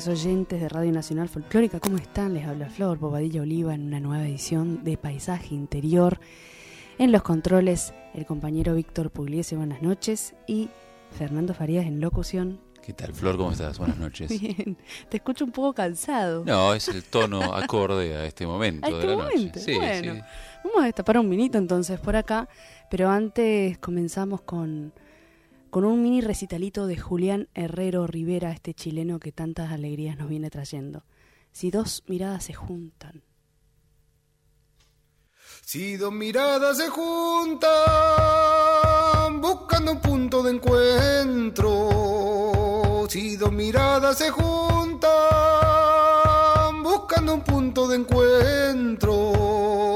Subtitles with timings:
[0.00, 1.78] amigues, oyentes de Radio Nacional Folclórica.
[1.78, 2.32] ¿Cómo están?
[2.34, 6.18] Les habla Flor Bobadilla Oliva en una nueva edición de Paisaje Interior.
[6.98, 10.34] En los controles, el compañero Víctor Pugliese, buenas noches.
[10.46, 10.68] Y
[11.10, 12.60] Fernando Farías en locución.
[12.82, 13.36] ¿Qué tal, Flor?
[13.36, 13.78] ¿Cómo estás?
[13.78, 14.28] Buenas noches.
[14.40, 14.78] Bien,
[15.10, 16.44] te escucho un poco cansado.
[16.46, 19.42] No, es el tono acorde a este momento ¿A este de la momento?
[19.58, 19.60] noche.
[19.60, 20.14] Sí, Bueno.
[20.14, 20.20] sí.
[20.64, 22.48] Vamos a destapar un vinito entonces por acá,
[22.90, 24.92] pero antes comenzamos con,
[25.70, 30.50] con un mini recitalito de Julián Herrero Rivera, este chileno que tantas alegrías nos viene
[30.50, 31.04] trayendo.
[31.52, 33.22] Si dos miradas se juntan.
[35.64, 37.70] Si dos miradas se juntan
[39.40, 41.86] buscando un punto de encuentro,
[43.08, 45.10] si dos miradas se juntan
[46.82, 49.89] buscando un punto de encuentro,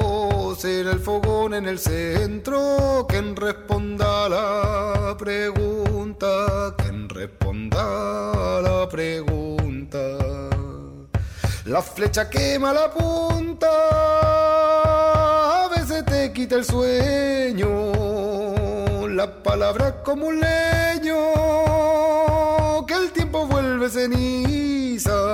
[0.54, 8.88] será el fogón en el centro quien responda a la pregunta, quien responda a la
[8.88, 10.00] pregunta.
[11.64, 13.66] La flecha quema la punta,
[15.64, 17.92] a veces te quita el sueño.
[19.08, 21.16] La palabra como un leño,
[22.86, 25.33] que el tiempo vuelve ceniza.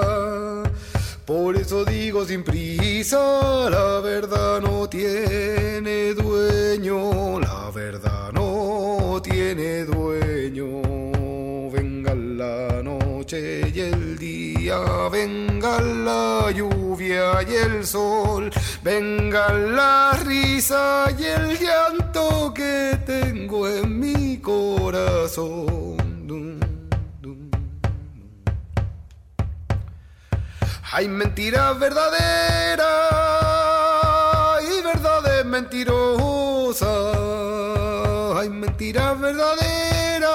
[1.30, 11.70] Por eso digo sin prisa, la verdad no tiene dueño, la verdad no tiene dueño.
[11.70, 18.50] Venga la noche y el día, venga la lluvia y el sol,
[18.82, 25.79] venga la risa y el llanto que tengo en mi corazón.
[31.00, 32.84] Hay mentiras verdaderas
[34.62, 37.16] y verdades mentirosas.
[38.37, 40.31] Hay mentiras verdaderas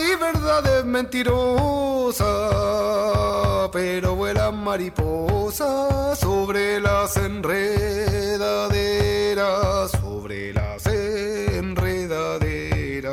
[0.00, 2.26] y verdades mentirosas.
[3.70, 13.12] Pero vuelan mariposas sobre las enredaderas, sobre las enredaderas.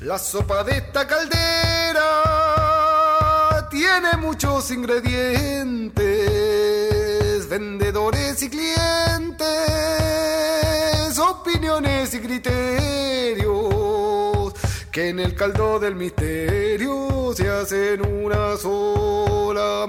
[0.00, 2.77] La sopa de esta caldera
[3.78, 9.46] tiene muchos ingredientes, vendedores y clientes,
[11.20, 13.46] opiniones y criterios,
[14.90, 19.84] que en el caldo del misterio se hacen una solamente,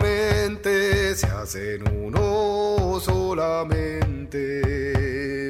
[1.15, 4.61] se hacen uno solamente.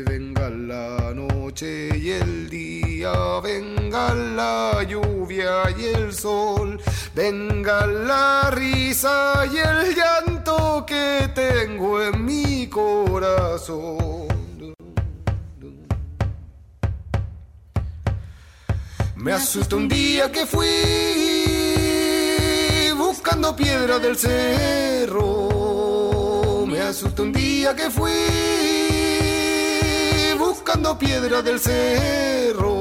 [0.05, 1.28] Venga la noche
[1.61, 3.11] y el día,
[3.41, 6.79] venga la lluvia y el sol,
[7.13, 14.29] venga la risa y el llanto que tengo en mi corazón.
[19.17, 20.65] Me asustó un día que fui
[22.95, 25.49] buscando piedra del cerro.
[26.67, 28.68] Me asustó un día que fui
[30.59, 32.73] buscando piedra del cerro.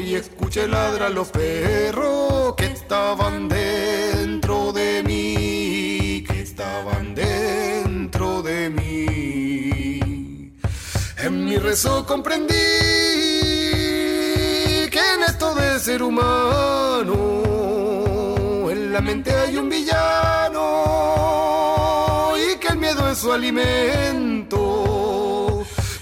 [0.00, 10.50] Y escuché ladrar los perros que estaban dentro de mí, que estaban dentro de mí.
[11.18, 12.54] En mi rezo comprendí
[14.94, 17.14] que en esto de ser humano,
[18.70, 20.62] en la mente hay un villano
[22.38, 25.05] y que el miedo es su alimento.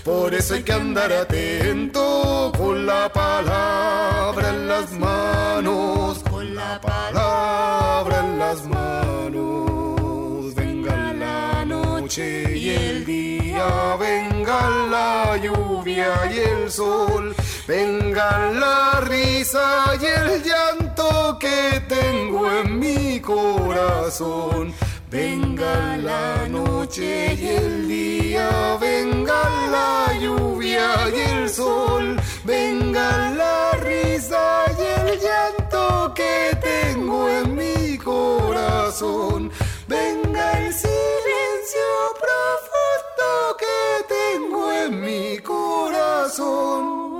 [0.04, 8.20] Por eso hay que andar atento con la palabra en las manos, con la palabra
[8.20, 10.54] en las manos.
[10.54, 17.34] Venga la noche y el día, venga la lluvia y el sol,
[17.66, 24.74] venga la risa y el llanto que tengo en mi corazón.
[25.14, 34.64] Venga la noche y el día, venga la lluvia y el sol, venga la risa
[34.76, 39.52] y el llanto que tengo en mi corazón,
[39.86, 41.90] venga el silencio
[42.24, 47.13] profundo que tengo en mi corazón.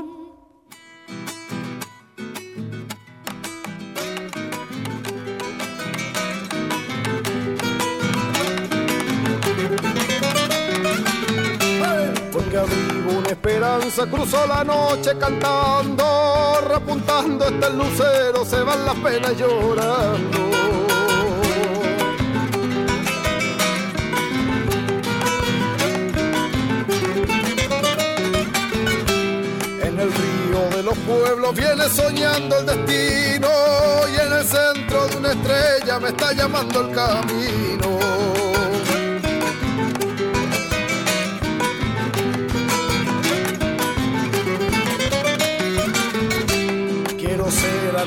[13.47, 20.39] Esperanza cruzó la noche cantando, repuntando este lucero, se van las penas llorando.
[29.83, 33.49] En el río de los pueblos viene soñando el destino
[34.11, 38.74] y en el centro de una estrella me está llamando el camino.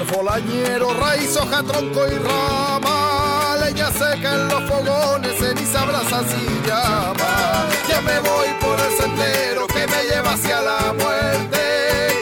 [0.06, 7.68] Folañero, raíz, hoja, tronco y rama, leña seca en los fogones, ceniza, brasa y llama.
[7.90, 11.60] Ya me voy por el sendero que me lleva hacia la muerte,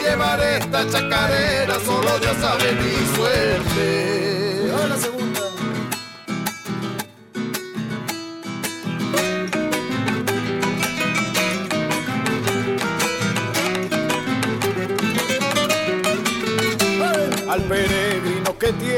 [0.02, 4.16] llevaré esta chacarera, solo Dios sabe mi suerte.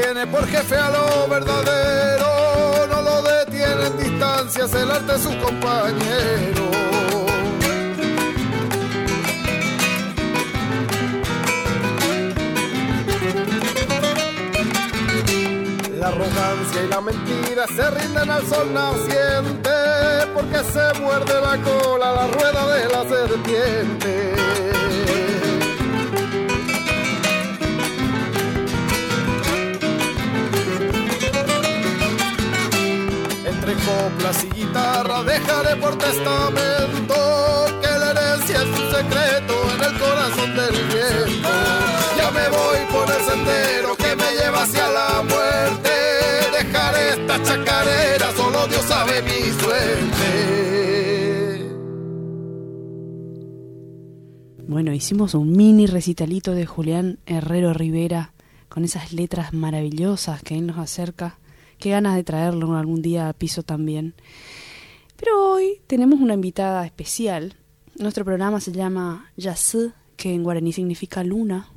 [0.01, 5.35] Tiene por jefe a lo verdadero, no lo detiene en distancias el arte de sus
[5.35, 6.69] compañeros.
[15.97, 19.69] La arrogancia y la mentira se rinden al sol naciente,
[20.33, 24.28] porque se muerde la cola la rueda de la serpiente.
[33.89, 37.15] Coplas y guitarra dejaré por testamento
[37.81, 41.49] que la herencia es un secreto en el corazón del viento.
[42.17, 45.93] Ya me voy por el sendero que me lleva hacia la muerte.
[46.57, 50.29] Dejaré esta chacarera, solo Dios sabe mi suerte.
[54.67, 58.33] Bueno, hicimos un mini recitalito de Julián Herrero Rivera
[58.67, 61.39] con esas letras maravillosas que él nos acerca
[61.79, 64.13] Qué ganas de traerlo algún día a piso también.
[65.15, 67.55] Pero hoy tenemos una invitada especial.
[67.97, 71.71] Nuestro programa se llama Yasu, que en guaraní significa luna.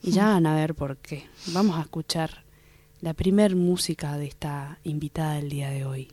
[0.00, 1.26] Y ya van a ver por qué.
[1.48, 2.44] Vamos a escuchar
[3.02, 6.08] la primer música de esta invitada del día de hoy.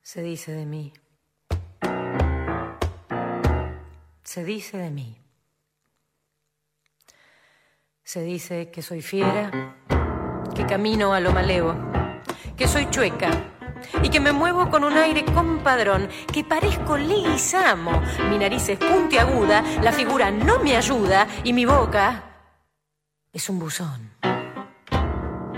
[0.00, 0.94] Se dice de mí
[4.36, 5.18] se dice de mí.
[8.04, 9.74] Se dice que soy fiera,
[10.54, 11.74] que camino a lo maleo,
[12.54, 13.30] que soy chueca
[14.02, 18.02] y que me muevo con un aire compadrón, que parezco Leguizamo.
[18.28, 22.24] Mi nariz es puntiaguda, la figura no me ayuda y mi boca
[23.32, 24.10] es un buzón.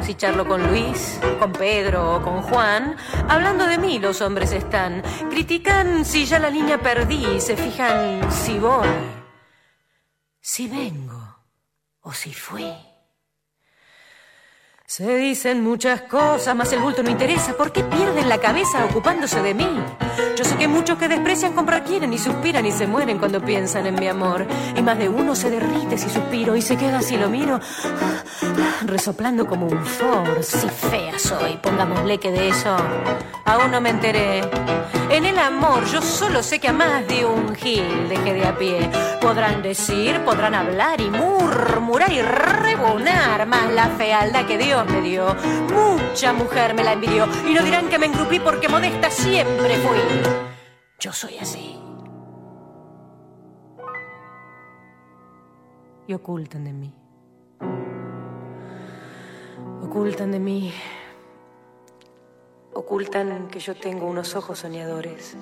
[0.09, 2.97] Si charlo con Luis, con Pedro o con Juan,
[3.29, 5.03] hablando de mí los hombres están.
[5.29, 8.89] Critican si ya la línea perdí, se fijan si voy,
[10.41, 11.45] si vengo
[12.01, 12.73] o si fui.
[14.87, 17.55] Se dicen muchas cosas, mas el bulto no interesa.
[17.55, 19.69] ¿Por qué pierden la cabeza ocupándose de mí?
[20.37, 23.87] Yo sé que muchos que desprecian comprar quieren y suspiran y se mueren cuando piensan
[23.87, 24.47] en mi amor.
[24.77, 27.61] Y más de uno se derrite si suspiro y se queda así lo miro,
[28.87, 30.43] resoplando como un for.
[30.43, 32.77] Si fea soy, pongámosle que de eso
[33.45, 34.43] aún no me enteré.
[35.11, 38.57] En el amor yo solo sé que a más de un gil dejé de a
[38.57, 38.91] pie.
[39.21, 45.35] Podrán decir, podrán hablar y murmurar y rebonar, más la fealdad que Dios me dio.
[45.73, 49.99] Mucha mujer me la envidió y no dirán que me engrupí porque modesta siempre fui.
[50.99, 51.81] Yo soy así.
[56.07, 56.95] Y ocultan de mí.
[59.83, 60.73] Ocultan de mí.
[62.75, 65.37] Ocultan que yo tengo unos ojos soñadores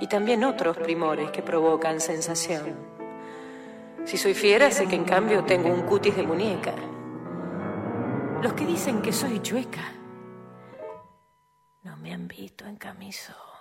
[0.00, 2.76] y también otros primores que provocan sensación.
[4.04, 6.74] Si soy fiera, sé que en cambio tengo un cutis de muñeca
[8.42, 9.92] los que dicen que soy chueca
[11.82, 13.55] no me han visto en camisón.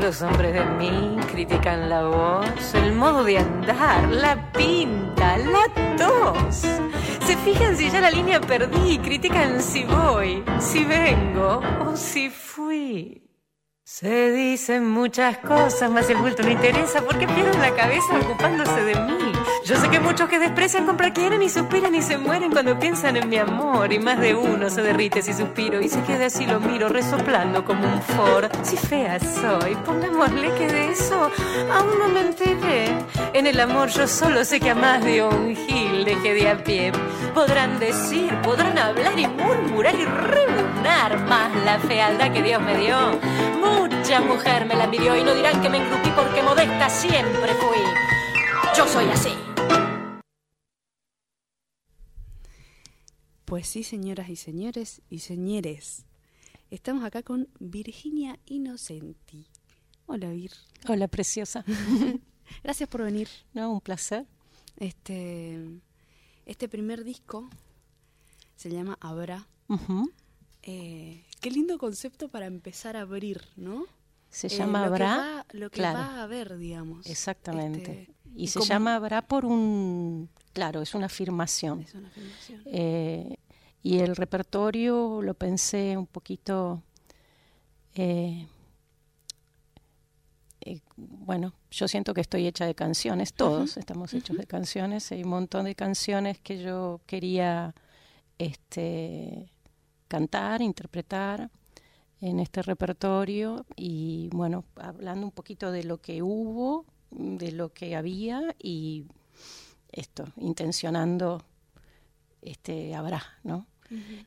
[0.00, 6.56] Los hombres de mí critican la voz, el modo de andar, la pinta, la tos.
[7.26, 13.25] Se fijan si ya la línea perdí, critican si voy, si vengo o si fui.
[13.88, 18.96] Se dicen muchas cosas, más el bulto no interesa porque pierden la cabeza ocupándose de
[18.96, 19.32] mí.
[19.64, 23.16] Yo sé que muchos que desprecian comprar quieren y suspiran y se mueren cuando piensan
[23.16, 23.92] en mi amor.
[23.92, 27.64] Y más de uno se derrite si suspiro y se queda así lo miro resoplando
[27.64, 28.50] como un for.
[28.64, 31.30] Si fea soy, pongámosle que de eso
[31.72, 32.88] aún no me enteré.
[33.34, 36.58] En el amor yo solo sé que a más de un gil dejé de a
[36.64, 36.90] pie.
[37.32, 42.96] Podrán decir, podrán hablar y murmurar y rebunar más la fealdad que Dios me dio
[44.06, 47.78] Mucha mujer me la envidió y no dirán que me engrupí porque modesta siempre fui.
[48.76, 49.30] Yo soy así.
[53.44, 56.06] Pues sí, señoras y señores y señores.
[56.70, 59.48] Estamos acá con Virginia Innocenti.
[60.06, 60.52] Hola, Vir.
[60.86, 61.64] Hola, preciosa.
[62.62, 63.28] Gracias por venir.
[63.54, 64.24] No, un placer.
[64.76, 65.58] Este,
[66.44, 67.50] este primer disco
[68.54, 69.48] se llama Abra.
[70.62, 73.95] Eh, qué lindo concepto para empezar a abrir, ¿no?
[74.36, 75.46] Se eh, llama Abra.
[75.52, 77.06] lo que va a ver, digamos.
[77.06, 78.02] Exactamente.
[78.02, 80.28] Este, y, se llama Abra por un.
[80.52, 81.80] Claro, es una afirmación.
[81.80, 82.60] Es una afirmación.
[82.66, 83.38] Eh,
[83.82, 86.82] y el repertorio lo pensé un poquito.
[90.96, 95.30] bueno, yo siento que estoy hecha de canciones, todos estamos hechos de canciones, hay un
[95.30, 97.74] montón de canciones que yo quería
[98.36, 99.50] este,
[100.08, 101.50] cantar, interpretar
[102.20, 107.96] en este repertorio y bueno, hablando un poquito de lo que hubo, de lo que
[107.96, 109.04] había y
[109.92, 111.42] esto, intencionando
[112.42, 113.66] este habrá, ¿no?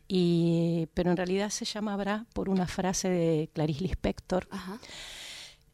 [0.07, 4.47] y, pero en realidad se llama habrá por una frase de Clarice Lispector,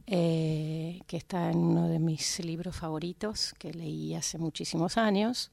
[0.07, 5.51] eh, que está en uno de mis libros favoritos que leí hace muchísimos años,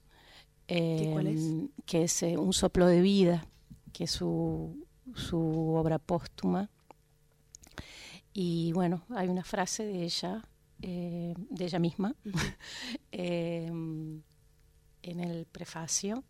[0.69, 3.47] eh, que es eh, Un soplo de vida
[3.93, 6.71] que es su, su obra póstuma.
[8.33, 10.45] Y bueno, hay una frase de ella,
[10.81, 12.15] eh, de ella misma,
[13.13, 14.23] em,
[15.03, 16.25] en el prefacio,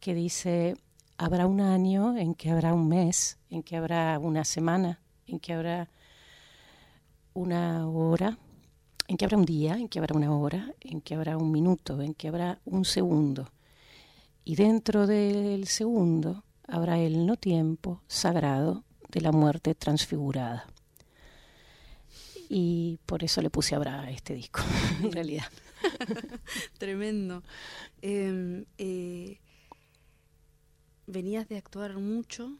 [0.00, 0.76] que dice,
[1.16, 5.54] habrá un año en que habrá un mes, en que habrá una semana, en que
[5.54, 5.88] habrá
[7.32, 8.38] una hora,
[9.08, 12.02] en que habrá un día, en que habrá una hora, en que habrá un minuto,
[12.02, 13.50] en que habrá un segundo.
[14.44, 20.66] Y dentro del segundo habrá el no tiempo sagrado de la muerte transfigurada.
[22.48, 24.60] Y por eso le puse Abra a este disco,
[25.02, 25.46] en realidad.
[26.78, 27.42] Tremendo.
[28.02, 29.38] Em, eh,
[31.06, 32.58] venías de actuar mucho,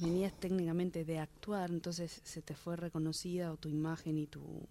[0.00, 4.66] venías técnicamente de actuar, entonces se te fue reconocida o tu imagen y tu,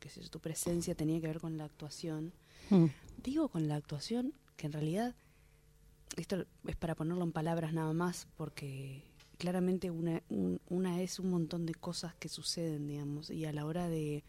[0.00, 2.32] qué sé, tu presencia tenía que ver con la actuación.
[2.70, 2.86] Mm.
[3.22, 5.14] Digo con la actuación que en realidad
[6.16, 9.02] esto es para ponerlo en palabras nada más, porque
[9.38, 10.22] claramente una,
[10.68, 14.22] una es un montón de cosas que suceden, digamos, y a la hora de,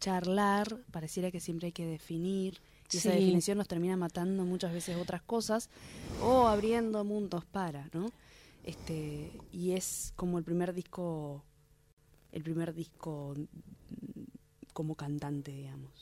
[0.00, 2.58] charlar pareciera que siempre hay que definir,
[2.90, 5.68] y esa definición nos termina matando muchas veces otras cosas,
[6.22, 8.10] o abriendo mundos para, ¿no?
[8.62, 11.44] Este, y es como el primer disco,
[12.32, 13.34] el primer disco
[14.72, 15.92] como cantante, digamos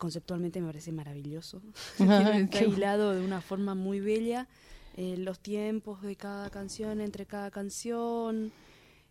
[0.00, 1.60] conceptualmente me parece maravilloso.
[1.98, 4.48] Está hilado de una forma muy bella.
[4.96, 8.50] Eh, los tiempos de cada canción, entre cada canción.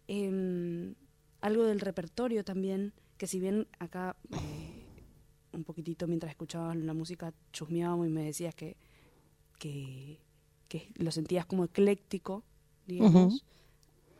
[0.07, 0.95] Em,
[1.41, 4.83] algo del repertorio también, que si bien acá eh,
[5.53, 8.75] un poquitito mientras escuchabas la música chusmeábamos y me decías que,
[9.59, 10.17] que,
[10.95, 12.43] lo sentías como ecléctico,
[12.87, 13.45] digamos.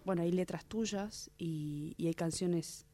[0.05, 2.85] Bueno, hay letras tuyas y, y hay canciones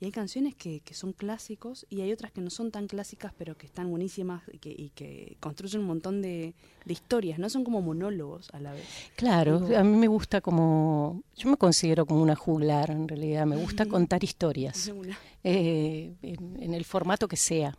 [0.00, 3.34] y hay canciones que, que, son clásicos y hay otras que no son tan clásicas,
[3.36, 6.54] pero que están buenísimas y que, y que construyen un montón de,
[6.86, 7.50] de, historias, ¿no?
[7.50, 8.86] Son como monólogos a la vez.
[9.14, 11.22] Claro, a mí me gusta como...
[11.36, 13.44] Yo me considero como una juglar, en realidad.
[13.44, 14.90] Me gusta contar historias,
[15.44, 17.76] eh, en, el formato que sea.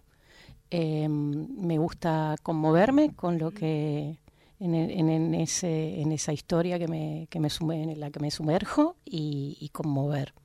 [0.70, 4.20] Em, me gusta conmoverme con lo que...
[4.60, 8.30] En, en, ese, en esa historia que me, que me sume, en la que me
[8.30, 10.36] sumerjo y, y conmover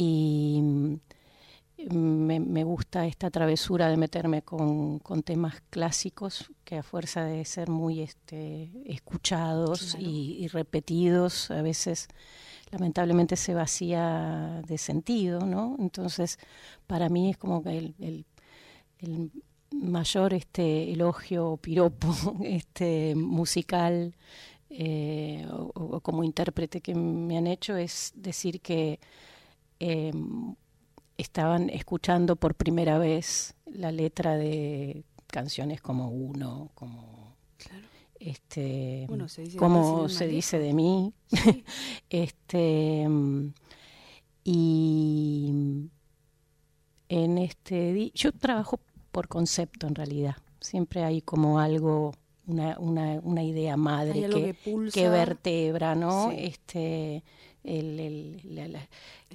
[0.00, 0.94] y mm,
[1.90, 8.00] me, gusta esta travesura de meterme con, temas clásicos que a fuerza de ser muy
[8.00, 12.08] este, escuchados y, repetidos, a veces
[12.70, 15.76] lamentablemente se vacía de sentido, ¿no?
[15.78, 16.38] Entonces,
[16.86, 18.24] para mí es como que el,
[19.00, 19.30] el,
[19.70, 22.14] mayor este, elogio, piropo
[22.44, 24.14] este, musical
[24.70, 29.00] eh, o como intérprete que me han hecho es decir que
[29.80, 30.12] eh,
[31.16, 37.36] estaban escuchando por primera vez la letra de canciones como Uno, como
[38.18, 41.14] este, Bueno, se dice así, se dice de mí.
[41.28, 41.64] Sí.
[42.10, 43.52] este, mm,
[44.44, 45.52] y
[47.08, 48.78] en este, yo trabajo
[49.10, 50.36] por concepto en realidad.
[50.60, 52.12] Siempre hay como algo,
[52.46, 56.30] una, una, una idea madre que, que que vertebra, ¿no?
[56.30, 56.36] Sí.
[56.38, 57.24] Este,
[57.64, 58.88] el, el- la- la-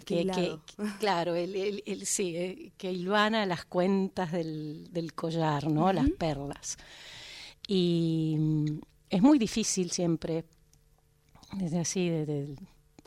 [0.05, 0.58] que, que-
[1.00, 5.91] claro, el, el- sí, eh, que hilvana las cuentas del, del collar, ¿no?
[5.94, 6.77] Las perlas.
[7.67, 8.65] Y mm,
[9.10, 10.46] es muy difícil siempre,
[11.53, 12.60] desde así, desde el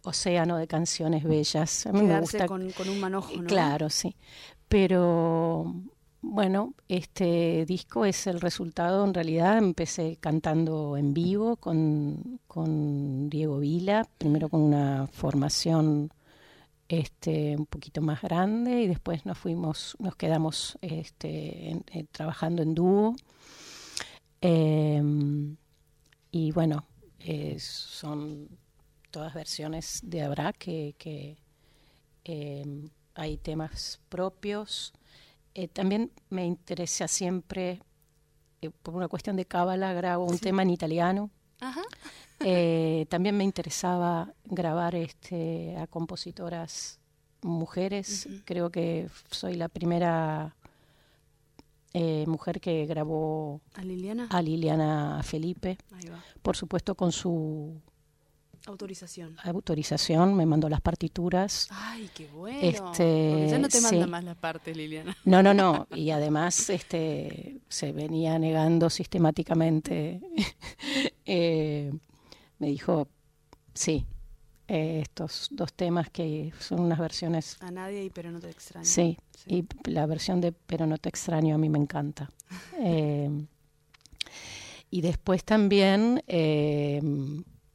[0.04, 1.86] océano de canciones bellas.
[1.86, 3.46] A mí me gusta con, con un manojo, ¿no?
[3.46, 4.14] Claro, sí.
[4.68, 5.74] Pero
[6.20, 12.40] bueno, este disco es el resultado, en realidad empecé cantando en vivo con,
[13.30, 16.12] Diego Vila, primero con una formación
[16.88, 22.74] este, un poquito más grande y después nos fuimos, nos quedamos este, eh, trabajando en
[22.74, 23.14] dúo.
[24.40, 25.56] Em,
[26.30, 26.84] y bueno,
[27.20, 28.48] eh, son
[29.10, 31.36] todas versiones de Abra que, que
[32.24, 34.92] em, hay temas propios.
[35.60, 37.80] Eh, también me interesa siempre,
[38.62, 40.40] eh, por una cuestión de cábala, grabo un Sí.
[40.40, 41.30] tema en italiano.
[41.60, 41.82] Ajá.
[42.38, 47.00] Eh, también me interesaba grabar este, a compositoras
[47.42, 48.28] mujeres.
[48.44, 50.54] Creo que soy la primera
[51.92, 54.28] eh, mujer que grabó ¿A Liliana?
[54.30, 55.76] a Liliana Felipe,
[56.42, 57.80] por supuesto con su
[58.68, 59.36] Autorización.
[59.42, 61.68] autorización, me mandó las partituras.
[61.70, 62.58] Ay, qué bueno.
[62.60, 64.10] Este, ya no te manda sí.
[64.10, 65.16] más las partes, Liliana.
[65.24, 65.86] No, no, no.
[65.96, 70.20] Y además este, se venía negando sistemáticamente.
[71.30, 71.92] Eh,
[72.58, 73.06] me dijo,
[73.74, 74.06] sí,
[74.66, 78.86] eh, estos dos temas que son unas versiones, A nadie y pero no te extraño.
[78.86, 79.66] sí, Sí.
[79.84, 82.30] y la versión de Pero no te extraño a mí me encanta.
[82.80, 83.30] Eh,
[84.90, 86.22] y después también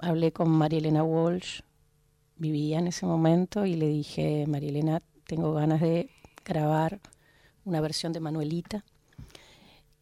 [0.03, 1.61] hablé con María Elena Walsh,
[2.37, 6.09] vivía en ese momento, y le dije, María Elena, tengo ganas de
[6.43, 6.99] grabar
[7.65, 8.83] una versión de Manuelita,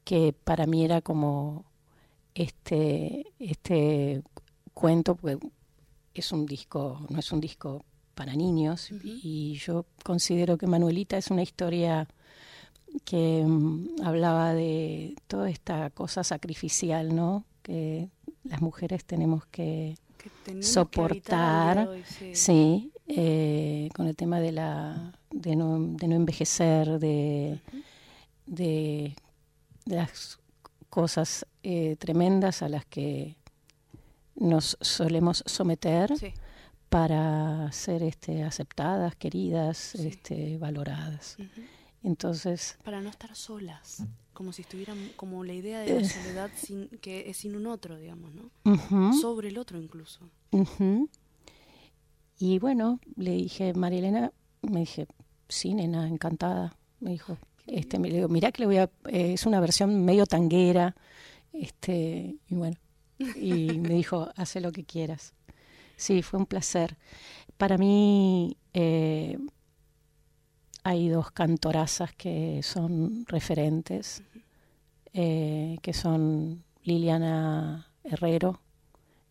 [0.04, 1.66] que para mí era como
[2.34, 4.24] este, este
[4.74, 5.38] cuento, porque
[6.14, 11.30] es un disco, no es un disco para niños, y yo considero que Manuelita es
[11.32, 12.08] una historia
[13.06, 17.46] que mm, hablaba de toda esta cosa sacrificial, ¿no?
[17.64, 18.10] Que
[18.44, 22.36] las mujeres tenemos que Que tenemos que soportar, hoy, sí.
[22.36, 27.62] Sí, eh, con el tema de la de no, de no envejecer, de,
[28.46, 29.16] de,
[29.86, 30.40] de las
[30.90, 33.38] cosas eh, tremendas a las que
[34.36, 36.34] nos solemos someter Sí.
[36.90, 40.08] para ser este, aceptadas, queridas, Sí.
[40.08, 41.38] este, valoradas.
[42.04, 44.04] Entonces, Para no estar solas.
[44.34, 46.06] Como si estuvieran, como la idea de la Eh.
[46.10, 49.14] soledad sin, que es sin un otro, digamos, ¿no?
[49.20, 50.30] Sobre el otro incluso.
[52.40, 55.08] y bueno, le dije, María Elena, me dije,
[55.48, 56.76] sí, nena, encantada.
[57.00, 60.04] Me dijo, este, me le digo, mirá que le voy a, eh, es una versión
[60.06, 60.96] medio tanguera,
[61.54, 62.78] este, y bueno,
[63.20, 65.34] y me dijo, hace lo que quieras.
[65.98, 66.98] Sí, fue un placer.
[67.58, 69.38] Para mí eh,
[70.84, 74.24] hay dos cantorazas que son referentes,
[75.14, 78.60] eh, que son Liliana Herrero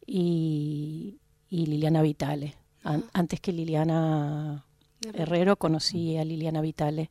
[0.06, 2.54] y, y Liliana Vitale.
[2.84, 4.64] An- antes que Liliana
[5.12, 7.10] Herrero conocí a Liliana Vitale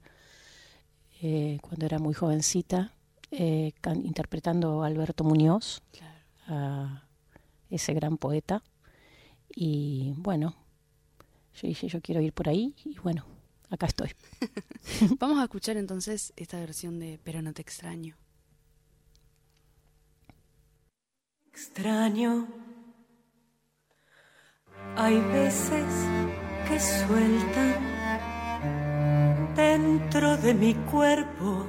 [1.22, 2.94] eh, cuando era muy jovencita,
[3.32, 3.74] eh,
[4.04, 6.16] interpretando a Alberto Muñoz, Claro.
[6.48, 7.04] a
[7.70, 8.64] ese gran poeta.
[9.54, 10.56] Y bueno,
[11.56, 13.26] yo dije, yo quiero ir por ahí y bueno,
[13.70, 14.12] acá estoy.
[15.20, 18.16] Vamos a escuchar entonces esta versión de Pero no te extraño.
[21.60, 22.48] extraño.
[24.96, 25.86] Hay veces
[26.68, 27.76] que sueltan
[29.56, 31.68] dentro de mi cuerpo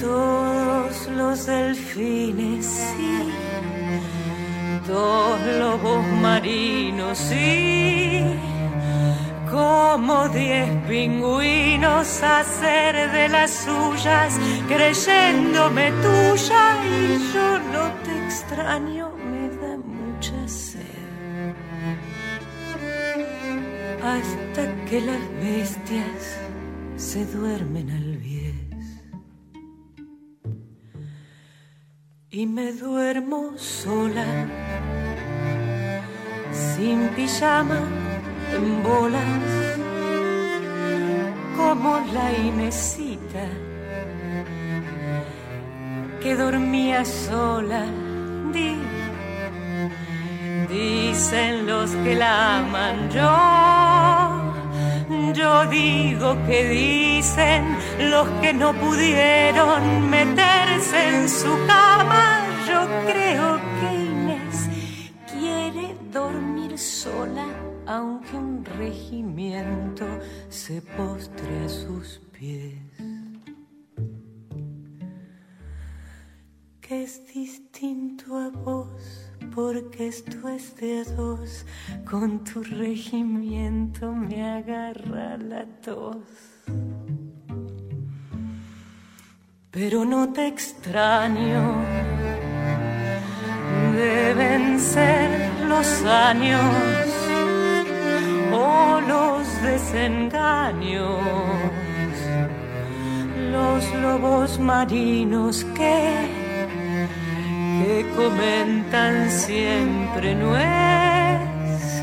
[0.00, 3.18] todos los delfines, sí,
[4.86, 8.22] dos lobos marinos, sí,
[9.56, 14.38] como diez pingüinos hacer de las suyas,
[14.68, 21.54] creyéndome tuya y yo no te extraño, me da mucha sed.
[24.14, 26.38] Hasta que las bestias
[26.96, 28.86] se duermen al bies.
[32.28, 34.26] Y me duermo sola,
[36.52, 38.05] sin pijama,
[38.56, 39.42] en bolas,
[41.56, 43.46] como la Inesita,
[46.20, 47.84] que dormía sola.
[50.68, 53.32] dicen los que la aman yo.
[55.32, 57.62] Yo digo que dicen
[58.12, 62.24] los que no pudieron meterse en su cama.
[62.68, 63.46] Yo creo
[63.78, 64.58] que Inés
[65.32, 67.46] quiere dormir sola,
[67.86, 68.45] aunque un
[68.78, 70.06] regimiento
[70.48, 72.74] se postre a sus pies.
[76.86, 81.66] que es distinto a vos, porque esto es de dos,
[82.08, 86.16] con tu regimiento me agarra la tos.
[89.72, 91.74] Pero no te extraño,
[93.96, 97.25] deben ser los años
[98.56, 101.20] o los desengaños,
[103.52, 106.46] los lobos marinos que
[107.78, 112.02] que comentan siempre no es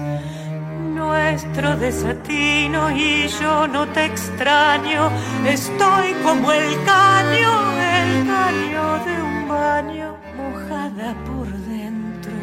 [0.96, 5.10] nuestro desatino y yo no te extraño,
[5.46, 7.54] estoy como el caño,
[8.00, 12.42] el caño de un baño mojada por dentro.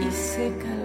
[0.00, 0.79] Y seca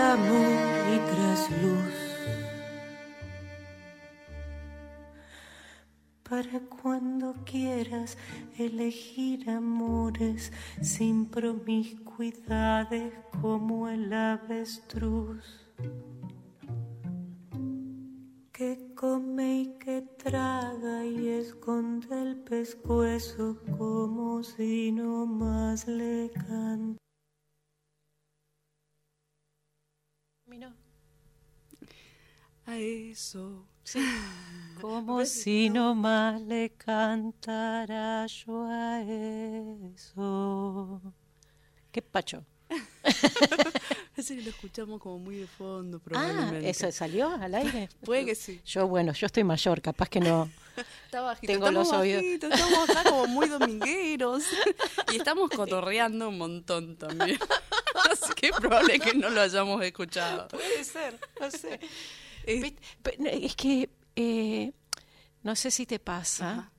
[0.00, 0.58] amor
[0.94, 1.98] y trasluz.
[6.22, 8.16] Para cuando quieras
[8.56, 15.44] elegir amores sin promiscuidades como el avestruz
[18.52, 26.98] que come y que traga y esconde el pescuezo como si no más le canta.
[32.64, 33.66] A eso.
[34.80, 41.02] Como si no más le cantara yo a eso.
[41.90, 42.46] ¿Qué pacho?
[44.16, 46.68] Ese que lo escuchamos como muy de fondo, Ah, probablemente.
[46.70, 47.88] ¿eso salió al aire?
[48.04, 48.60] Puede que sí.
[48.66, 50.50] Yo, bueno, yo estoy mayor, capaz que no.
[51.06, 51.52] Está bajito.
[51.52, 52.22] Tengo estamos los oídos.
[52.22, 54.44] estamos acá como muy domingueros.
[55.12, 57.38] y estamos cotorreando un montón también.
[58.10, 60.48] Así que es probable que no lo hayamos escuchado.
[60.48, 61.78] Puede ser, no sé.
[62.44, 64.72] Es- que eh,
[65.42, 66.72] no sé si te pasa Ajá.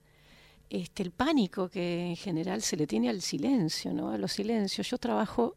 [0.70, 4.10] este el pánico que en general se le tiene al silencio, ¿no?
[4.12, 4.90] A los silencios.
[4.90, 5.56] Yo trabajo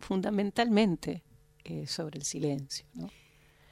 [0.00, 1.22] fundamentalmente
[1.64, 3.08] eh, sobre el silencio, ¿no?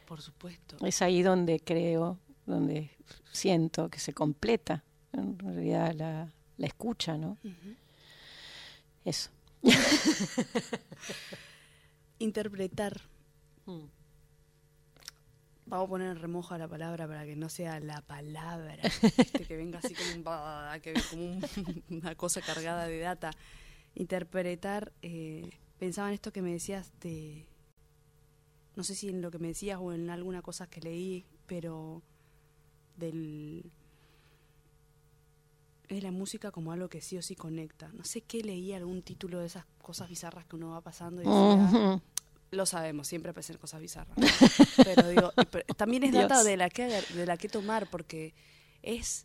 [0.06, 0.76] Por supuesto.
[0.86, 2.90] Es ahí donde creo, donde
[3.32, 7.36] siento que se completa en realidad la, la escucha, ¿no?
[9.04, 9.30] Eso.
[12.18, 13.00] Interpretar.
[13.66, 13.84] Mm.
[15.66, 18.78] Vamos a poner en remojo a la palabra para que no sea la palabra.
[19.46, 23.30] que venga así como, un, que, como un- una cosa cargada de data.
[23.94, 24.92] Interpretar.
[25.02, 27.46] eh, pensaba en esto que me decías de.
[28.76, 32.02] No sé si en lo que me decías o en alguna cosa que leí, pero.
[32.96, 33.70] Del.
[35.88, 37.88] Es la música como algo que sí o sí conecta.
[37.94, 41.24] No sé qué leí, algún título de esas cosas bizarras que uno va pasando y
[41.24, 42.02] decía, Ujú.
[42.50, 44.14] lo sabemos, siempre aparecen cosas bizarras.
[44.84, 48.34] Pero digo, pero también es data de la que de la que tomar porque
[48.82, 49.24] es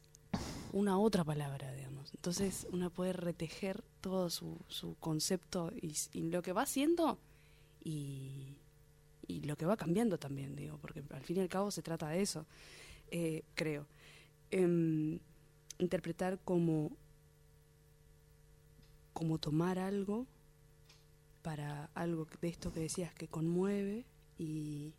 [0.71, 1.92] una otra palabra, digamos.
[2.13, 7.19] Entonces uno puede retejer todo su, su concepto y, lo que va haciendo
[7.83, 8.57] y,
[9.27, 12.09] y lo que va cambiando también, digo, porque al fin y al cabo se trata
[12.09, 12.45] de eso,
[13.11, 13.85] eh, creo.
[14.51, 15.19] Em,
[15.79, 16.91] interpretar como
[19.13, 20.25] como tomar algo
[21.41, 24.05] para algo de esto que decías que conmueve
[24.37, 24.93] y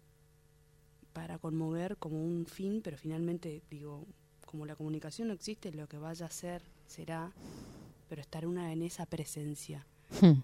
[1.13, 4.07] para conmover como un fin, pero finalmente digo,
[4.45, 7.33] como la comunicación no existe, lo que vaya a ser será,
[8.09, 9.87] pero estar una en esa presencia.
[10.21, 10.41] Hmm.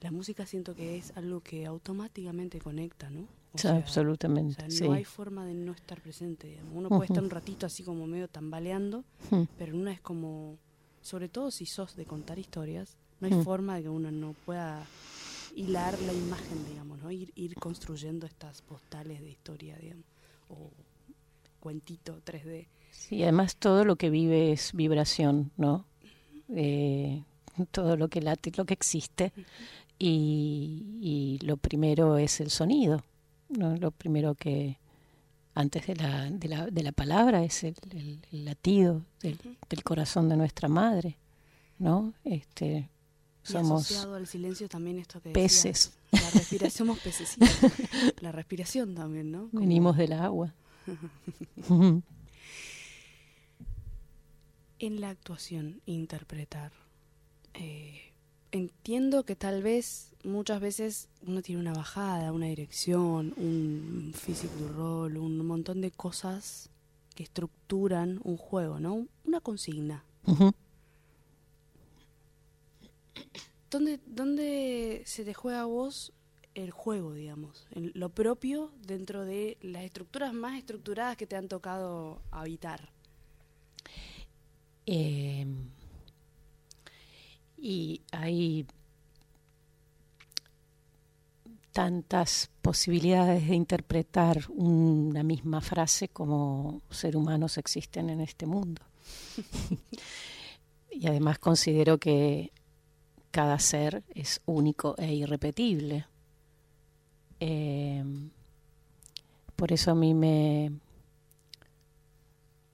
[0.00, 3.26] La música siento que es algo que automáticamente conecta, ¿no?
[3.52, 4.84] O absolutamente, o sea, sí.
[4.84, 6.46] no hay forma de no estar presente.
[6.46, 6.72] digamos.
[6.74, 9.42] Uno puede estar un ratito así como medio tambaleando, Hmm.
[9.58, 10.56] pero una es como,
[11.02, 13.42] sobre todo si sos de contar historias, no hay Mm.
[13.44, 14.86] forma de que uno no pueda
[15.54, 17.10] hilar la imagen, digamos, ¿no?
[17.10, 20.06] Ir, ir construyendo estas postales de historia, digamos,
[20.48, 20.70] o
[21.58, 22.68] cuentito 3D.
[22.90, 25.84] Sí, además todo lo que vive es vibración, ¿no?
[26.48, 27.22] Eh,
[27.70, 29.32] todo lo que late, lo que existe.
[29.98, 33.02] Y, y lo primero es el sonido,
[33.48, 33.76] ¿no?
[33.76, 34.78] Lo primero que,
[35.54, 37.74] antes de la, de la, de la palabra es el,
[38.30, 41.18] latido del, del, corazón de nuestra madre,
[41.78, 42.14] ¿no?
[42.24, 42.88] Este,
[43.42, 45.92] somos asociado al silencio también esto que peces.
[46.12, 47.36] la respiración, somos peces,
[48.20, 49.48] la respiración también, ¿no?
[49.52, 50.54] Venimos del agua.
[54.80, 56.72] en la actuación, interpretar.
[57.54, 58.12] Eh,
[58.50, 65.18] entiendo que tal vez muchas veces uno tiene una bajada, una dirección, un physical role,
[65.18, 66.70] un montón de cosas
[67.14, 69.06] que estructuran un juego, ¿no?
[69.24, 70.04] Una consigna.
[73.70, 76.12] ¿Dónde, ¿Dónde se te juega a vos
[76.54, 77.66] el juego, digamos?
[77.74, 82.90] lo propio dentro de las estructuras más estructuradas que te han tocado habitar.
[84.86, 85.46] Eh,
[87.56, 88.66] y hay
[91.72, 98.82] tantas posibilidades de interpretar una misma frase como ser humanos existen en este mundo.
[100.90, 102.52] y además considero que
[103.30, 106.06] cada ser es único e irrepetible.
[107.38, 108.04] Eh,
[109.54, 110.72] por eso a mí me,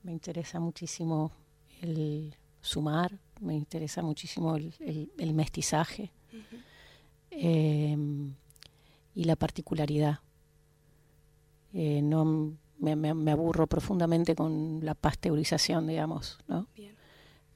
[0.02, 1.32] me interesa muchísimo
[1.82, 6.10] el sumar, me interesa muchísimo el, mestizaje
[7.30, 8.34] em,
[9.14, 10.20] y la particularidad.
[11.72, 16.68] Eh, no me, aburro profundamente con la pasteurización, digamos, ¿no?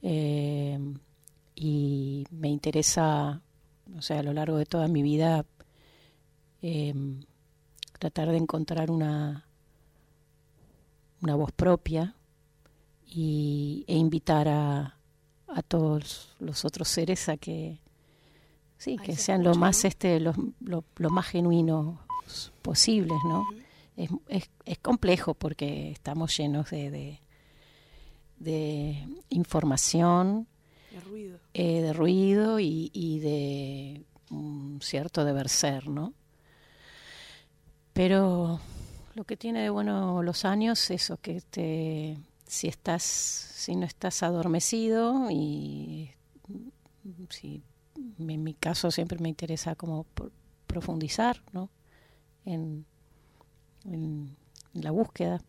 [0.01, 0.99] Em,
[1.55, 3.41] y me interesa,
[3.95, 5.45] o sea, a lo largo de toda mi vida,
[7.99, 9.45] tratar de encontrar una,
[11.21, 12.15] una voz propia
[13.11, 14.97] y, e invitar a,
[15.47, 17.79] a todos los otros seres a que
[18.77, 20.33] sí que sean lo más este lo,
[20.97, 21.99] más genuinos
[22.61, 23.45] posibles no
[23.97, 27.19] es, es, es, complejo porque estamos llenos de
[28.39, 30.47] de, información
[30.91, 36.13] de ruido, eh, de ruido y, y de un cierto deber ser no
[37.93, 38.61] pero
[39.15, 42.17] lo que tiene de bueno los años es eso que te
[42.51, 46.11] si estás, si no estás adormecido y
[47.29, 47.63] si
[48.19, 50.05] en mi caso siempre me interesa como
[50.67, 51.69] profundizar ¿no?
[52.43, 52.85] en,
[54.73, 55.41] la búsqueda,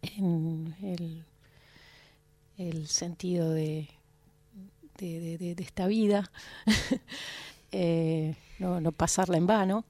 [0.00, 0.74] en
[2.56, 3.90] el, sentido de,
[4.96, 6.30] de, esta vida,
[7.72, 9.84] eh, no, no pasarla en vano.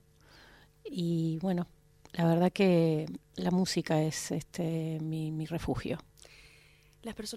[0.84, 1.68] Y bueno,
[2.14, 5.98] la verdad que la música es este mi, mi refugio.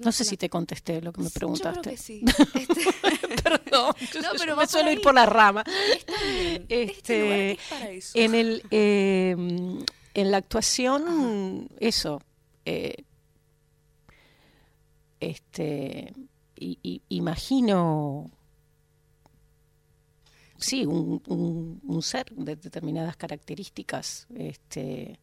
[0.03, 1.75] no sé si te contesté lo que me preguntaste.
[1.75, 2.23] Yo creo que sí.
[2.53, 5.63] Este, Perdón, no, pero me suelo ir por la rama.
[5.97, 6.65] Está bien.
[6.69, 8.11] Este, este para eso.
[8.17, 12.21] En el em, en la actuación, eso.
[12.65, 13.03] Eh,
[15.19, 16.13] este
[16.55, 18.29] y, imagino
[20.57, 21.21] sí, un,
[21.83, 24.27] un, ser de determinadas características.
[24.35, 25.19] Este,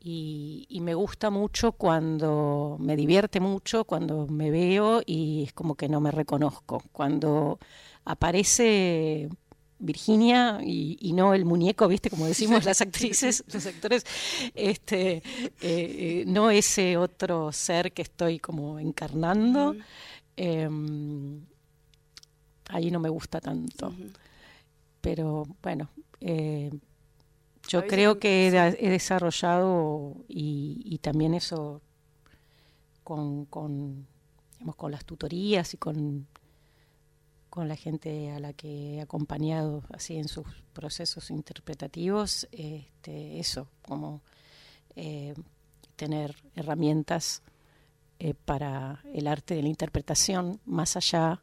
[0.00, 5.74] y, y, me gusta mucho cuando, me divierte mucho cuando me veo y es como
[5.76, 6.82] que no me reconozco.
[6.92, 7.58] Cuando
[8.04, 9.28] aparece
[9.82, 12.08] Virginia y, no el muñeco, ¿viste?
[12.08, 14.04] Como decimos las actrices, los actores,
[14.54, 15.22] este, eh,
[15.60, 19.74] eh, no ese otro ser que estoy como encarnando
[22.72, 23.94] ahí no me gusta tanto.
[25.00, 26.70] Pero bueno, eh,
[27.68, 31.80] yo creo que he, desarrollado y, también eso
[33.04, 34.06] con, con,
[34.76, 36.26] con las tutorías y con,
[37.50, 43.68] con la gente a la que he acompañado así en sus procesos interpretativos, este, eso,
[43.82, 44.22] como
[44.96, 45.34] eh,
[45.96, 47.42] tener herramientas
[48.18, 51.42] eh, para el arte de la interpretación más allá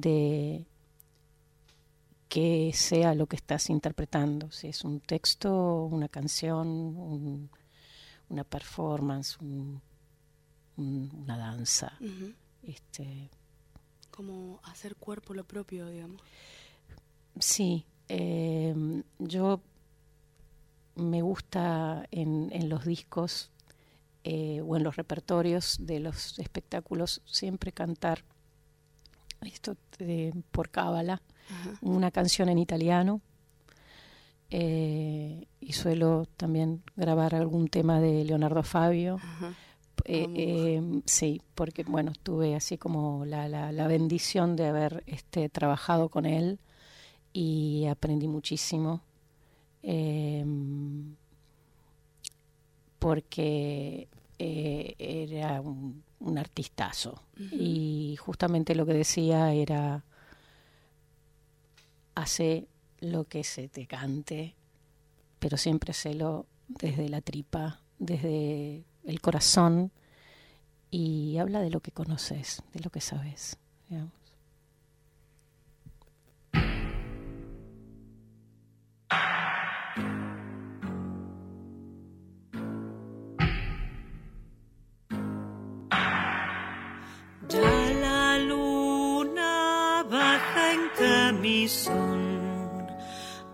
[0.00, 0.64] de
[2.28, 7.50] que sea lo que estás interpretando, si es un texto, una canción,
[8.30, 9.36] una performance,
[10.76, 11.98] una danza.
[12.62, 13.28] este,
[14.10, 16.22] Como hacer cuerpo lo propio, digamos.
[17.38, 18.74] Sí, eh,
[19.18, 19.60] yo
[20.94, 23.50] me gusta en, en los discos
[24.24, 28.24] eh, o en los repertorios de los espectáculos siempre cantar
[29.46, 29.76] esto
[30.50, 31.22] por cábala,
[31.80, 33.20] una canción en italiano.
[34.50, 39.18] Eh, y suelo también grabar algún tema de Leonardo Fabio.
[40.04, 46.08] Eh, eh, sí, porque bueno, tuve así como la, la, bendición de haber este, trabajado
[46.08, 46.58] con él
[47.32, 49.02] y aprendí muchísimo.
[52.98, 57.22] porque eh, era un, un artistazo.
[57.36, 60.04] Y justamente lo que decía era,
[62.14, 62.66] hace
[63.00, 64.54] lo que se te cante,
[65.38, 69.90] pero siempre hacelo desde la tripa, desde el corazón,
[70.90, 73.56] y habla de lo que conoces, de lo que sabes.
[73.88, 74.06] Ya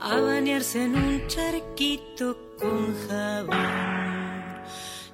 [0.00, 4.44] a bañarse en un charquito con jabón.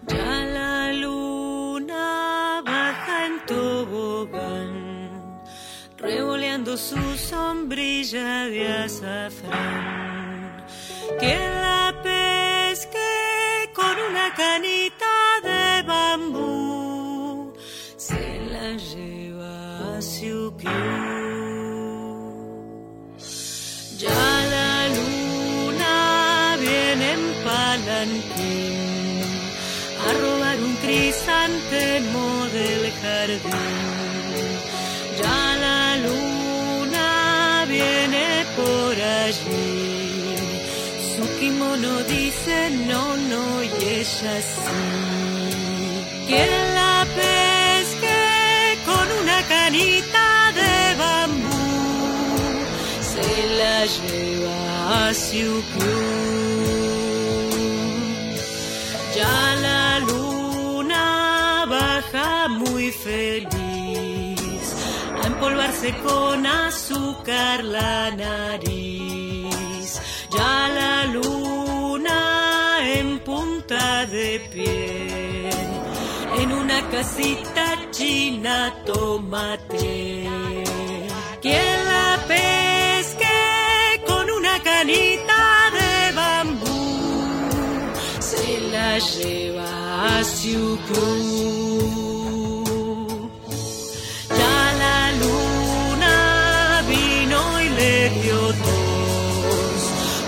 [0.07, 4.73] Ya la luna baja en tobogán,
[5.97, 10.66] revoleando su sombrilla de azafrán.
[11.18, 13.12] Quien la pesque
[13.75, 17.55] con una canita de bambú
[17.97, 20.01] se la lleva a.
[20.01, 21.13] Ya
[30.06, 34.48] a robar un crisantemo del jardín.
[35.20, 40.36] Ya la luna viene por allí.
[41.16, 44.80] Su kimono dice no, no y ella sí.
[46.26, 51.70] Quien la pesque con una canita de bambú
[53.12, 53.28] se
[53.60, 56.93] la lleva a Siukiu.
[59.62, 64.64] La luna baja muy feliz
[65.22, 70.00] a empolvarse con azúcar la nariz.
[70.30, 75.50] Ya la luna en punta de pie
[76.38, 80.28] en una casita china tomate.
[81.40, 85.63] Quien la pesque con una canita
[88.98, 91.85] lleva a Siukiu.
[94.38, 99.83] Ya la luna vino y le dio tos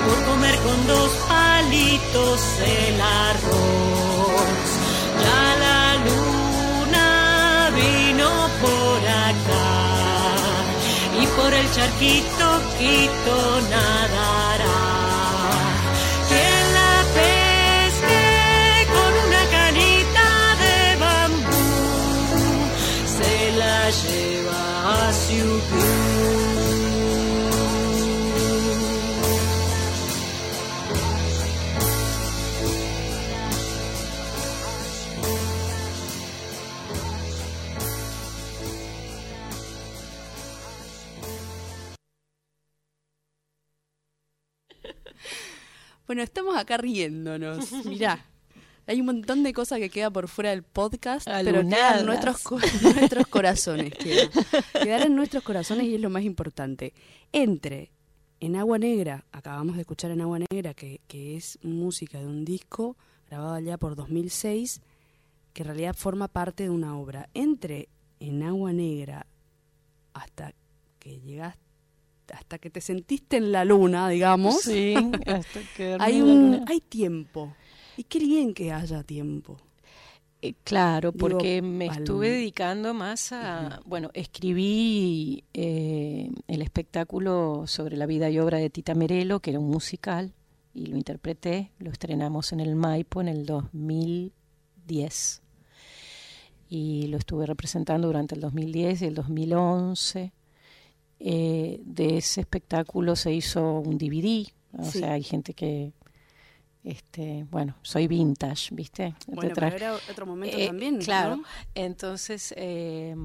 [0.05, 2.40] por comer con dos palitos
[2.79, 4.68] el arroz.
[5.24, 8.31] Ya la luna vino
[8.62, 9.68] por acá
[11.20, 12.46] y por el charquito
[12.79, 14.56] quito nadará.
[46.16, 47.70] Bueno, estamos acá riéndonos.
[47.85, 48.24] Mirá,
[48.87, 52.59] hay un montón de cosas que queda por fuera del podcast, pero quedan nuestros, co-
[52.98, 53.92] nuestros corazones.
[53.92, 54.31] Quedan.
[54.83, 56.94] Quedar en nuestros corazones y es lo más importante.
[57.33, 57.90] Entre
[58.40, 62.46] en Agua Negra, acabamos de escuchar en Agua Negra, que, que es música de un
[62.46, 62.96] disco
[63.29, 64.81] grabado allá por 2006,
[65.52, 67.29] que en realidad forma parte de una obra.
[67.35, 69.26] Entre en Agua Negra
[70.14, 70.55] hasta
[70.98, 71.61] que llegaste,
[72.32, 74.62] hasta que te sentiste en la luna, digamos.
[74.62, 74.94] Sí,
[75.26, 77.54] hasta que hay un hay tiempo
[77.96, 79.56] y qué bien que haya tiempo
[80.42, 87.64] Eh, Claro, Digo, porque me al- estuve dedicando más a, bueno, escribí eh, el espectáculo
[87.66, 90.32] sobre la vida y obra de Tita Merelo, que era un musical,
[90.74, 95.42] y lo interpreté, lo estrenamos en el Maipo en el 2010.
[96.68, 100.32] Y lo estuve representando durante el 2010 y el 2011.
[101.18, 104.46] Eh, de ese espectáculo se hizo un DVD,
[104.79, 104.98] o Sí.
[105.00, 105.92] sea, hay gente que,
[106.85, 109.14] este, bueno, soy vintage, ¿viste?
[109.26, 111.37] Te bueno pero era otro momento eh, también Claro.
[111.37, 111.44] ¿no?
[111.74, 113.16] Entonces, eh,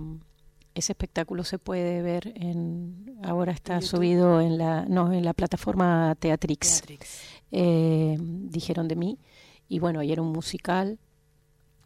[0.74, 3.20] ese espectáculo se puede ver en.
[3.24, 6.80] Ahora está subido en la, no, en la plataforma Teatrix.
[6.82, 7.20] Beatrix.
[7.52, 9.20] Eh, dijeron de mí.
[9.68, 10.98] Y bueno, y era un musical.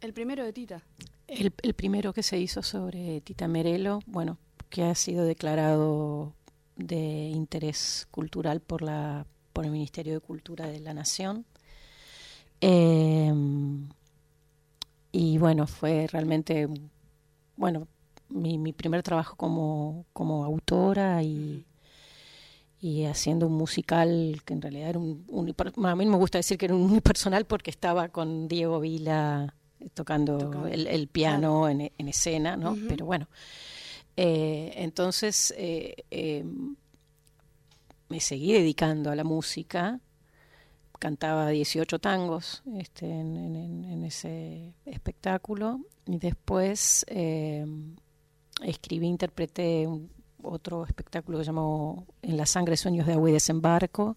[0.00, 0.82] el primero de Tita
[1.26, 4.38] El, el primero que se hizo sobre Tita Merelo, bueno,
[4.68, 6.32] que ha sido declarado
[6.76, 11.46] de interés cultural por la por el Ministerio de Cultura de la Nación.
[12.60, 13.32] Eh,
[15.12, 16.68] y bueno, fue realmente,
[17.56, 17.88] bueno,
[18.28, 21.64] mi, mi primer trabajo como, como autora y,
[22.82, 25.54] y haciendo un musical que en realidad era un,
[25.86, 29.54] a mí me gusta decir que era un unipersonal porque estaba con Diego Vila
[29.94, 32.76] tocando, El, piano en, escena, ¿no?
[32.88, 33.26] Pero bueno,
[34.16, 36.76] eh, entonces eh, em,
[38.08, 40.00] me seguí dedicando a la música,
[40.98, 45.80] cantaba 18 tangos este, en, ese espectáculo.
[46.06, 47.96] Y después em,
[48.62, 49.88] escribí, interpreté
[50.42, 54.16] otro espectáculo que se llamó En la sangre, sueños de agua y desembarco,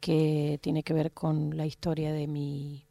[0.00, 2.86] que tiene que ver con la historia de mi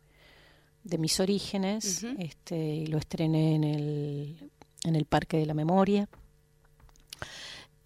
[0.83, 4.51] de mis orígenes, este, y lo estrené en el,
[4.85, 6.07] en el Parque de la Memoria.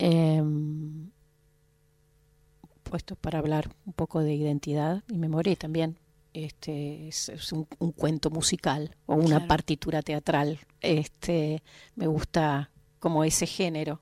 [0.06, 1.12] Em,
[2.84, 5.98] puesto para hablar un poco de identidad y memoria y también
[6.34, 10.60] este es, un, cuento musical o una partitura teatral.
[10.82, 11.64] Este
[11.96, 14.02] me gusta como ese género.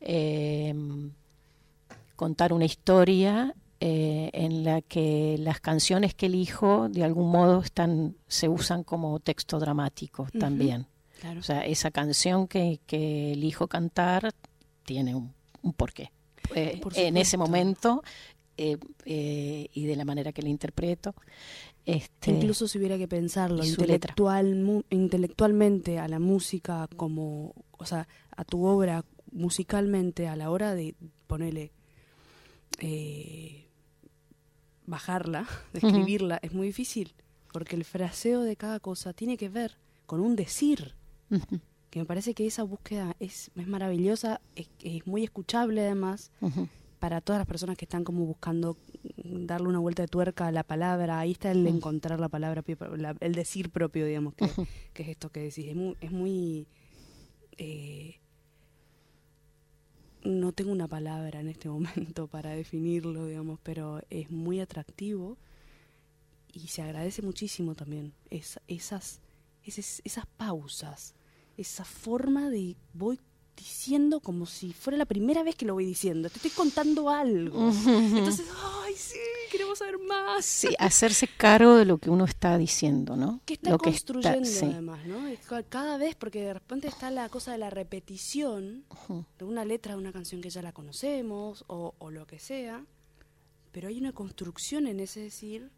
[0.00, 1.10] Em,
[2.16, 8.16] contar una historia eh, en la que las canciones que elijo de algún modo están
[8.28, 10.86] se usan como texto dramático también.
[11.38, 14.32] O sea, esa canción que, elijo cantar
[14.84, 15.32] tiene un,
[15.76, 16.12] porqué.
[16.54, 18.02] Eh, en ese momento
[18.56, 18.78] eh,
[19.72, 21.14] y de la manera que la interpreto.
[21.86, 28.44] Este, Incluso si hubiera que pensarlo intelectual, intelectualmente a la música como, o sea, a
[28.44, 30.94] tu obra musicalmente a la hora de
[31.26, 31.72] ponerle
[32.78, 33.66] eh,
[34.86, 37.14] bajarla, describirla, es muy difícil,
[37.52, 39.76] porque el fraseo de cada cosa tiene que ver
[40.06, 40.94] con un decir,
[41.94, 46.32] que me parece que esa búsqueda es, es maravillosa, es, es, muy escuchable además,
[46.98, 48.76] para todas las personas que están como buscando
[49.22, 52.64] darle una vuelta de tuerca a la palabra, ahí está el encontrar la palabra,
[53.20, 54.50] el decir propio, digamos, que,
[54.92, 55.96] que, es esto que decís, es muy...
[56.00, 56.66] Es muy
[57.58, 58.16] eh,
[60.24, 65.38] no tengo una palabra en este momento para definirlo, digamos, pero es muy atractivo
[66.52, 68.12] y se agradece muchísimo también.
[68.30, 69.20] Esas, esas,
[69.62, 71.14] esas pausas,
[71.56, 73.18] esa forma de voy
[73.56, 76.28] diciendo como si fuera la primera vez que lo voy diciendo.
[76.28, 77.68] Te estoy contando algo.
[77.68, 78.46] Entonces,
[78.82, 79.18] ay, sí,
[79.50, 80.44] queremos saber más.
[80.44, 83.40] Sí, hacerse cargo de lo que uno está diciendo, ¿no?
[83.44, 85.24] Que está construyendo además, ¿no?
[85.68, 88.84] Cada vez, porque de repente está la cosa de la repetición
[89.38, 92.84] de una letra de una canción que ya la conocemos o, o lo que sea,
[93.72, 95.70] pero hay una construcción en ese decir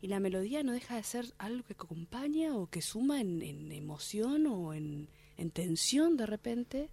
[0.00, 3.72] y la melodía no deja de ser algo que acompaña o que suma en, en
[3.72, 6.90] emoción o en en tensión de repente,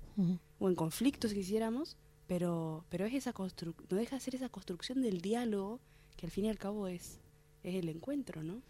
[0.59, 1.97] o en conflictos si quisiéramos,
[2.27, 5.79] pero, pero es esa no deja de ser esa construcción del diálogo
[6.15, 7.19] que al fin y al cabo es,
[7.63, 8.61] es el encuentro, ¿no?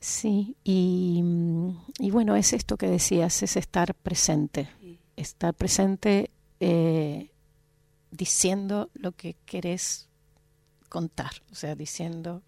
[0.00, 1.22] Sí, y,
[1.98, 4.68] y bueno, es esto que decías, es estar presente,
[5.16, 7.30] estar presente eh,
[8.10, 10.08] diciendo lo que querés
[10.88, 12.42] contar, o sea, diciendo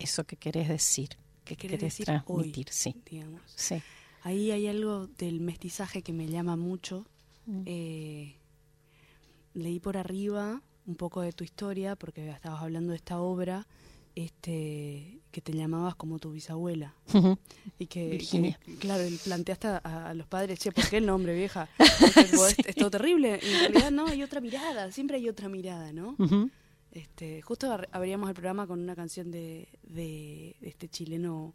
[0.00, 1.10] eso que querés decir,
[1.44, 2.96] que querés, transmitir, sí.
[3.08, 3.40] Digamos.
[3.54, 3.80] sí.
[4.22, 7.06] Ahí hay algo del mestizaje que me llama mucho.
[7.46, 7.62] Mm.
[7.66, 8.34] Eh,
[9.54, 13.66] leí por arriba un poco de tu historia, porque estabas hablando de esta obra,
[14.14, 16.94] este que te llamabas como tu bisabuela.
[17.78, 21.68] Y que, claro, planteaste a, los padres, che, ¿por qué el nombre, vieja?
[21.78, 23.38] es, todo terrible.
[23.40, 26.16] En realidad no, hay otra mirada, siempre hay otra mirada, ¿no?
[26.92, 31.54] Este, justo abríamos el programa con una canción de, de este chileno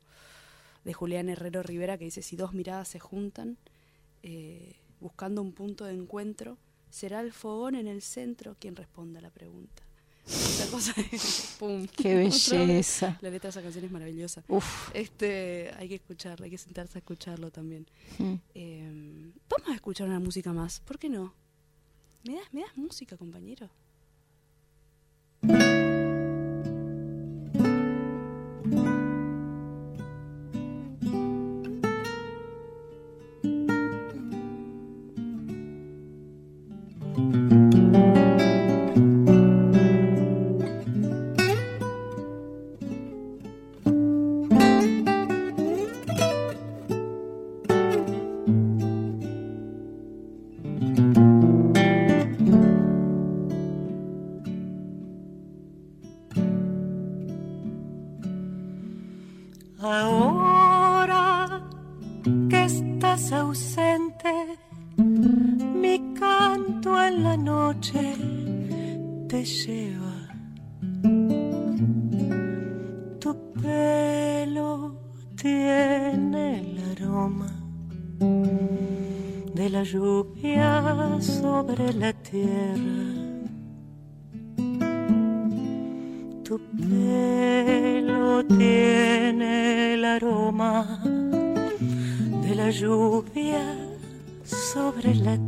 [0.86, 3.58] de Julián Herrero Rivera que dice, si dos miradas se juntan,
[4.24, 6.58] eh, buscando un punto de encuentro,
[6.90, 9.84] será el fogón en el centro quien responda a la pregunta.
[10.72, 10.94] Cosa
[11.60, 11.86] ¡pum!
[11.96, 13.18] ¡Qué belleza!
[13.22, 14.44] La letra de esa canción es maravillosa.
[14.94, 17.86] Este, hay que escucharla, hay que sentarse a escucharlo también.
[18.18, 18.34] Mm.
[18.54, 21.34] Em, vamos a escuchar una música más, ¿por qué no?
[22.24, 23.70] ¿Me das, ¿me das música, compañero?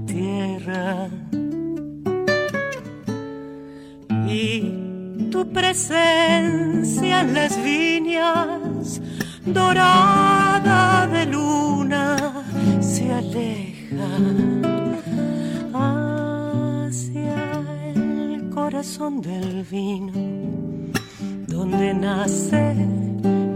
[0.05, 1.09] Tierra.
[4.27, 9.01] Y tu presencia en las viñas
[9.45, 12.43] dorada de luna
[12.81, 14.09] se aleja
[15.73, 17.35] hacia
[17.95, 20.13] el corazón del vino
[21.47, 22.75] donde nace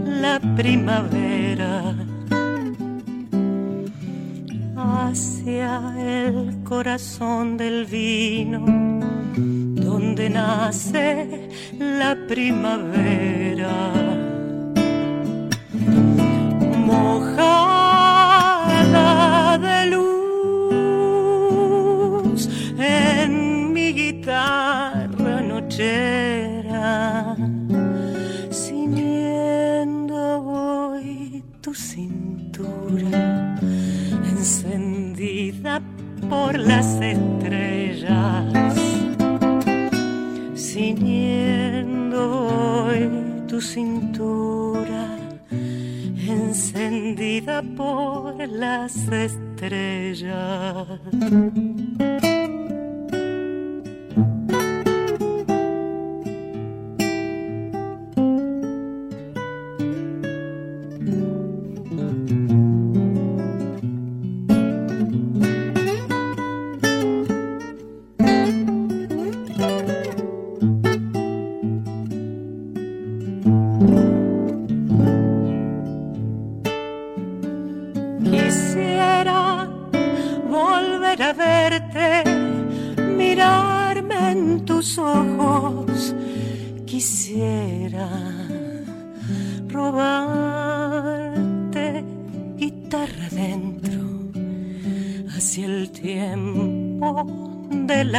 [0.04, 1.94] la primavera
[4.92, 8.64] hacia el corazón del vino
[9.34, 13.72] donde nace la primavera.
[16.86, 17.71] Mojada
[47.82, 50.86] por las estrellas.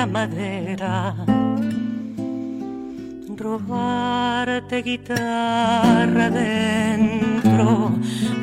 [0.05, 1.15] Madera.
[3.35, 7.91] Robarte guitarra dentro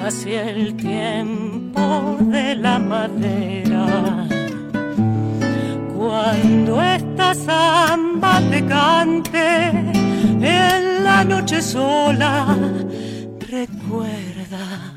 [0.05, 4.27] hacia el tiempo de la madera.
[5.97, 9.69] Cuando esta samba te cante
[10.41, 12.57] en la noche sola,
[13.91, 14.95] recuerda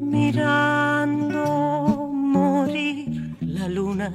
[0.00, 1.44] mirando
[2.10, 4.10] morir la luna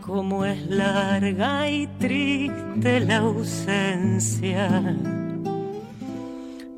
[0.00, 4.68] como es larga y triste la ausencia.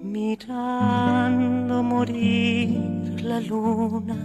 [0.03, 4.17] Mirando morir la luna,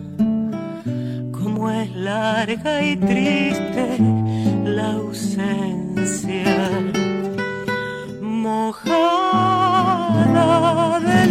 [1.33, 3.97] como es larga y triste
[4.63, 5.73] la ausencia.
[10.33, 11.27] De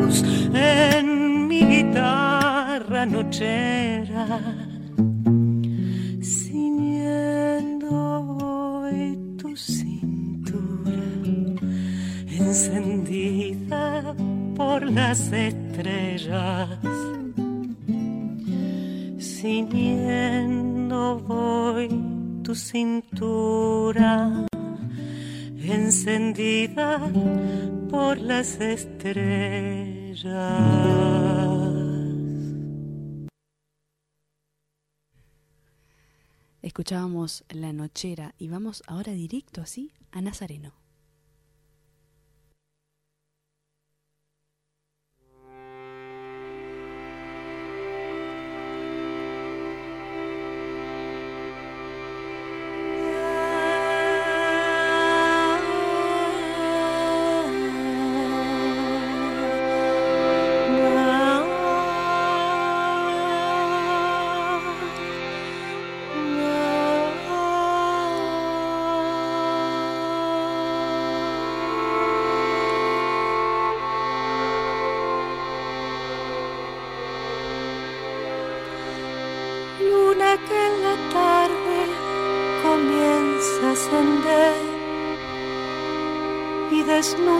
[0.00, 0.22] luz
[0.54, 1.06] en
[1.48, 4.38] mi guitarra nochera
[12.52, 14.14] encendida
[14.54, 16.68] por las estrellas,
[19.18, 21.88] ciñendo voy
[22.42, 24.46] tu cintura,
[25.64, 26.98] encendida
[27.90, 30.22] por las estrellas.
[36.62, 40.81] Escuchábamos La Nochera y vamos ahora directo así a Nazareno.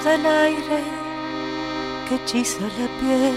[0.02, 0.82] Desnuda el aire
[2.08, 3.34] que hechiza la piel.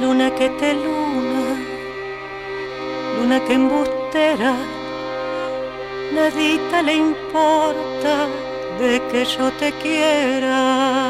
[0.00, 1.56] Luna que te luna,
[3.18, 4.54] luna que embustera,
[6.12, 8.28] nadita le importa
[8.78, 11.05] de que yo te quiera.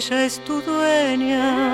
[0.00, 1.69] Ella es tu dueña.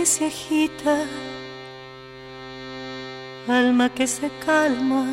[0.00, 0.96] Que se agita,
[3.46, 5.04] alma que se calma.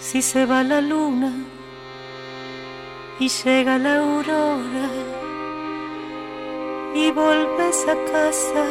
[0.00, 1.32] Si se va la luna
[3.20, 4.88] y llega la aurora
[6.92, 8.64] y volves a casa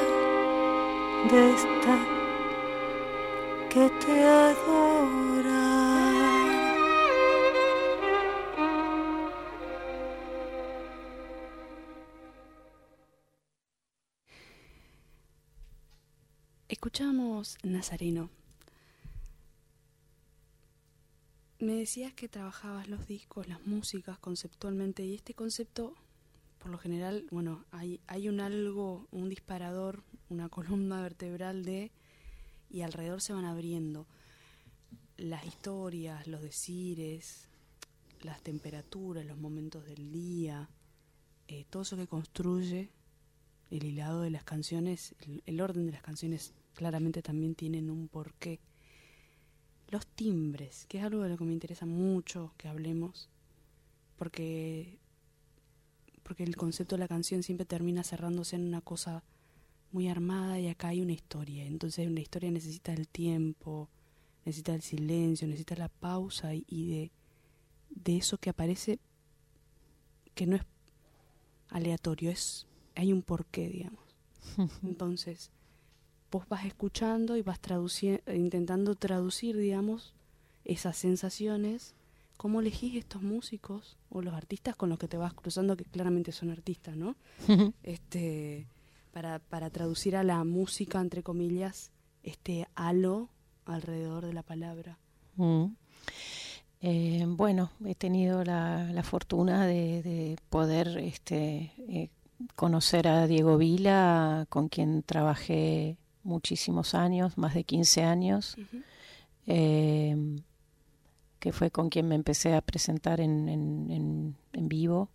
[1.32, 1.98] de esta
[3.70, 5.29] que te adora.
[17.64, 18.30] Nazareno.
[21.60, 25.94] Me decías que trabajabas los discos, las músicas conceptualmente y este concepto,
[26.58, 31.92] por lo general, bueno, hay, hay un algo, un disparador, una columna vertebral de
[32.70, 34.08] y alrededor se van abriendo
[35.18, 37.50] las historias, los decires,
[38.22, 40.70] las temperaturas, los momentos del día,
[41.48, 42.90] eh, todo eso que construye
[43.70, 45.16] el hilado de las canciones,
[45.46, 48.60] el orden de las canciones claramente también tienen un porqué.
[49.90, 53.30] Los timbres, que es algo de lo que me interesa mucho que hablemos,
[54.18, 55.00] porque,
[56.24, 59.24] porque el concepto de la canción siempre termina cerrándose en una cosa
[59.92, 61.66] muy armada y acá hay una historia.
[61.66, 63.90] Entonces una historia necesita el tiempo,
[64.46, 67.12] necesita el silencio, necesita la pausa y, de,
[67.90, 69.00] de eso que aparece
[70.36, 70.64] que no es
[71.70, 72.68] aleatorio, es
[73.00, 74.04] hay un porqué, digamos.
[74.84, 75.52] Entonces,
[76.32, 80.14] vos vas escuchando y vas traduciendo, intentando traducir, digamos,
[80.66, 81.96] esas sensaciones,
[82.36, 86.34] cómo elegís estos músicos o los artistas con los que te vas cruzando, que claramente
[86.34, 87.16] son artistas, ¿no?
[87.84, 88.68] este,
[89.12, 91.92] para, para traducir a la música, entre comillas,
[92.24, 93.30] este halo
[93.66, 94.98] alrededor de la palabra.
[95.38, 95.68] Mm.
[96.82, 102.10] Eh, bueno, he tenido la, la fortuna de, de, poder este, eh,
[102.56, 108.56] conocer a Diego Vila, con quien trabajé muchísimos años, más de 15 años,
[109.46, 110.38] em,
[111.40, 115.10] que fue con quien me empecé a presentar en, en, en, vivo,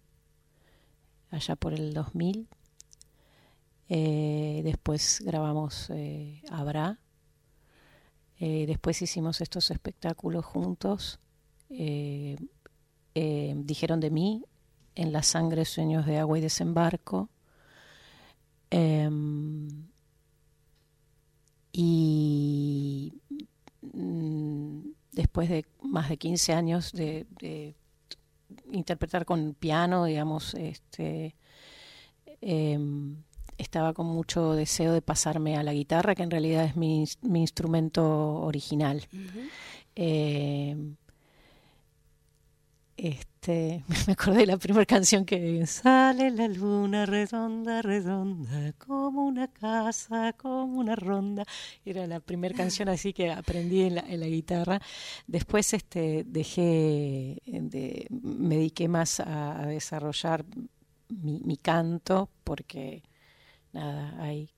[1.30, 2.48] allá por el 2000.
[3.88, 6.98] Eh, después grabamos eh, Abra.
[8.40, 11.20] Eh, después hicimos estos espectáculos juntos.
[13.14, 14.44] dijeron de mí
[14.95, 17.28] en La sangre, sueños de agua y desembarco.
[18.70, 19.68] Em,
[21.72, 23.12] y
[23.82, 24.80] mm,
[25.12, 27.26] después de más de 15 años de,
[28.72, 31.34] interpretar con piano, digamos, este,
[32.40, 33.16] em,
[33.59, 38.40] estaba con mucho deseo de pasarme a la guitarra, que en realidad es mi, instrumento
[38.42, 39.07] original.
[42.97, 43.34] Este,
[44.07, 50.32] me acordé de la primera canción que sale la luna redonda, redonda, como una casa,
[50.32, 51.45] como una ronda.
[51.84, 54.80] Era la primera canción así que aprendí en la, guitarra.
[55.26, 60.45] Después este, dejé, de, me dediqué más a, a desarrollar
[61.09, 63.03] mi, mi canto porque
[63.72, 64.53] nada, hay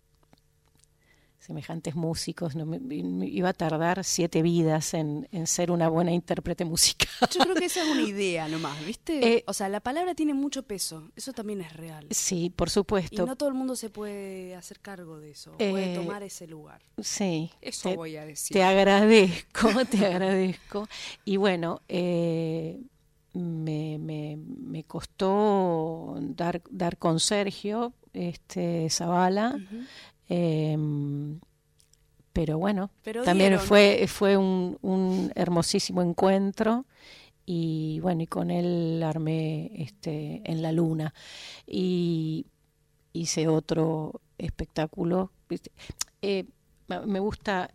[1.46, 2.78] semejantes músicos, no me,
[3.26, 7.08] iba a tardar siete vidas en, ser una buena intérprete musical.
[7.32, 9.36] Yo creo que esa es una idea nomás, ¿viste?
[9.36, 12.06] Eh, o sea, la palabra tiene mucho peso, eso también es real.
[12.10, 13.22] Sí, por supuesto.
[13.22, 16.46] Y no todo el mundo se puede hacer cargo de eso, puede eh, tomar ese
[16.46, 16.82] lugar.
[17.00, 17.50] Sí.
[17.60, 18.54] Eso voy a decir.
[18.54, 20.88] Te agradezco, te agradezco.
[21.24, 22.80] Y bueno, eh,
[23.34, 29.58] me, me, me, costó dar, dar con Sergio este, Zavala.
[30.28, 31.40] Em,
[32.32, 33.66] pero bueno, Pero también dieron.
[33.66, 36.84] fue, fue un, un hermosísimo encuentro
[37.46, 41.14] y bueno, y con él armé este, en la luna
[41.66, 42.46] y
[43.12, 45.30] hice otro espectáculo.
[46.22, 46.44] Eh,
[46.88, 47.70] me me gusta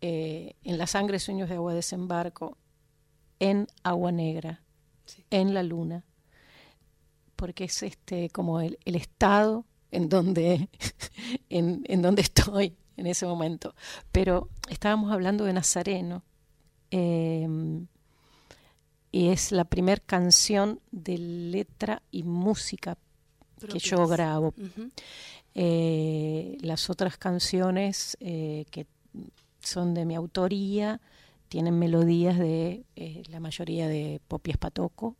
[0.00, 2.56] eh, en la sangre sueños de agua desembarco,
[3.38, 4.62] en agua negra,
[5.04, 5.24] Sí.
[5.30, 6.04] en la luna,
[7.36, 10.68] porque es este como el, el estado en donde,
[11.48, 13.76] en, en donde estoy en ese momento.
[14.10, 16.24] Pero estábamos hablando de Nazareno,
[16.90, 17.46] eh,
[19.12, 22.96] y es la primer canción de letra y música
[23.70, 24.54] que yo grabo.
[25.54, 28.86] Eh, las otras canciones eh, que
[29.60, 31.00] son de mi autoría
[31.48, 35.16] tienen melodías de eh, la mayoría de Popi Espatoco,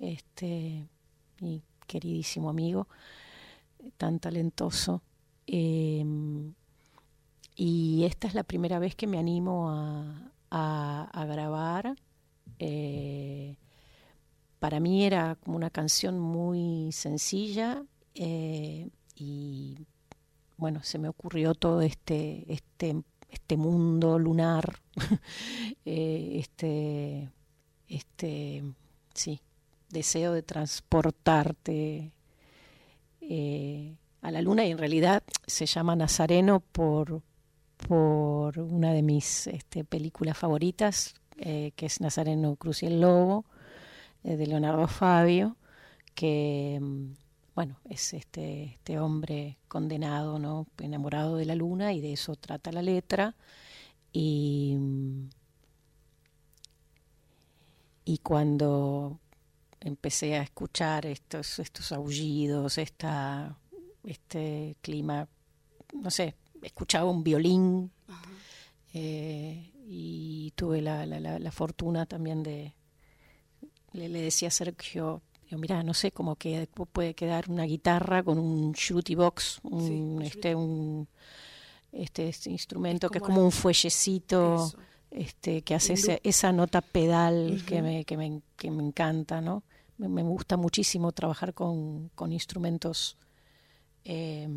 [0.00, 0.84] este,
[1.38, 2.88] mi queridísimo amigo,
[3.96, 5.02] tan talentoso.
[5.46, 6.04] Eh,
[7.54, 11.94] y esta es la primera vez que me animo a, a- grabar.
[12.58, 13.56] Eh,
[14.58, 19.76] para mí era como una canción muy sencilla eh, y
[20.56, 24.78] bueno, se me ocurrió todo este, este, este mundo lunar,
[25.84, 27.30] este,
[27.88, 28.62] este,
[29.14, 29.40] sí,
[29.90, 32.12] deseo de transportarte
[33.34, 37.22] eh, a la luna y en realidad se llama Nazareno por,
[37.88, 43.46] por una de mis este, películas favoritas, eh, que es Nazareno Cruz y el Lobo,
[44.22, 45.56] eh, de Leonardo Fabio,
[46.14, 47.12] que mm,
[47.54, 50.66] bueno, es este, este hombre condenado, ¿no?
[50.78, 53.34] enamorado de la luna, y de eso trata la letra.
[54.12, 55.30] Y, mm,
[58.04, 59.21] y cuando
[59.84, 63.58] empecé a escuchar estos, estos aullidos, esta,
[64.04, 65.28] este clima,
[65.92, 67.90] no sé, escuchaba un violín
[68.94, 72.74] eh, y tuve la, la, la, la fortuna también de,
[73.92, 78.22] le, le decía a Sergio, digo, mira, no sé cómo que puede quedar una guitarra
[78.22, 81.08] con un shruti box, un, Sí, este, un
[81.92, 84.78] este, este instrumento que es como un fuellecito Eso.
[85.10, 86.20] este, que hace loop.
[86.22, 89.62] esa nota pedal que, me, que, me, que me encanta, ¿no?
[90.08, 93.16] Me, gusta muchísimo trabajar con, con instrumentos
[94.04, 94.48] eh,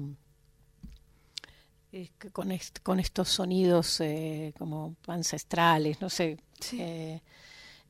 [1.91, 6.37] eh, con, est- con estos sonidos eh, como ancestrales, no sé.
[6.59, 6.77] Sí.
[6.81, 7.21] eh,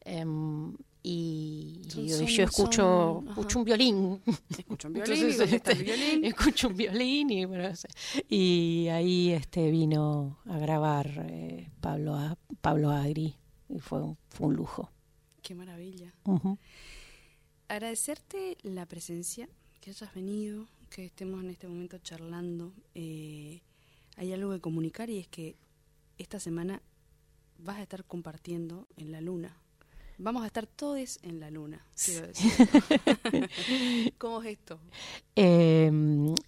[0.01, 0.75] em,
[1.07, 4.21] y, Son- y son- yo escucho, son- escucho un violín
[4.57, 7.87] Escucho un violín, escucho un violín y, bueno, no sé.
[8.29, 13.35] Y ahí este vino a grabar eh, Pablo A- Pablo Agri
[13.69, 14.91] y fue un, fue un lujo.
[15.41, 16.11] Qué maravilla.
[17.67, 19.49] Agradecerte la presencia,
[19.81, 22.73] que hayas venido, que estemos en este momento charlando.
[22.93, 23.61] Eh,
[24.17, 25.55] hay algo que comunicar y es que
[26.17, 26.81] esta semana
[27.57, 29.57] vas a estar compartiendo en la luna.
[30.17, 32.51] Vamos a estar todos en la luna, quiero decir.
[34.17, 34.79] ¿Cómo es esto?
[35.35, 35.91] Eh,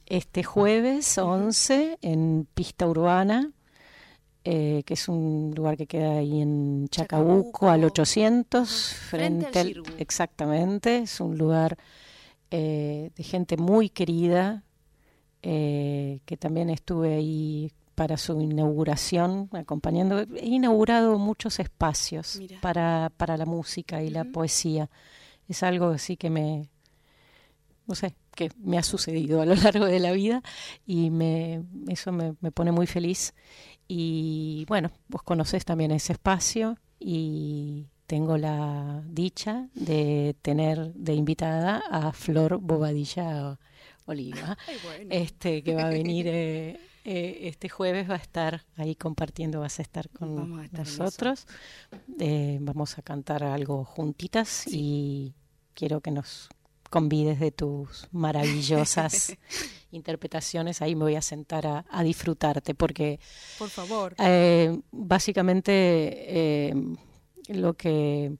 [0.05, 3.51] este jueves 11 en Pista Urbana,
[4.49, 7.69] eh, que es un lugar que queda ahí en Chacabuco, Chacabuco.
[7.69, 11.77] al 800, Ajá, frente frente, al exactamente, es un lugar
[12.49, 14.63] eh, de gente muy querida,
[15.41, 20.19] eh, que también estuve ahí para su inauguración, acompañando.
[20.19, 22.61] He inaugurado muchos espacios Mira.
[22.61, 24.89] para, para la música y la poesía.
[25.49, 26.69] Es algo así que me,
[27.85, 30.41] no sé, que me ha sucedido a lo largo de la vida
[30.85, 33.33] y me, eso me, me pone muy feliz.
[33.87, 41.81] Y bueno, vos conocés también ese espacio y tengo la dicha de tener de invitada
[41.89, 43.57] a Flor Bobadilla
[44.05, 45.07] Oliva, Ay, bueno.
[45.11, 49.79] este que va a venir eh, eh, este jueves, va a estar ahí compartiendo, vas
[49.79, 51.03] a estar con Vamos a estar en eso.
[51.03, 51.47] nosotros.
[52.19, 55.33] Eh, vamos a cantar algo juntitas y
[55.73, 56.49] quiero que nos
[56.89, 59.35] convides de tus maravillosas
[59.91, 60.81] interpretaciones.
[60.81, 63.19] Ahí me voy a sentar a, a disfrutarte porque
[63.57, 64.15] Por favor.
[64.19, 65.71] eh, básicamente
[66.69, 66.73] eh,
[67.49, 68.37] lo que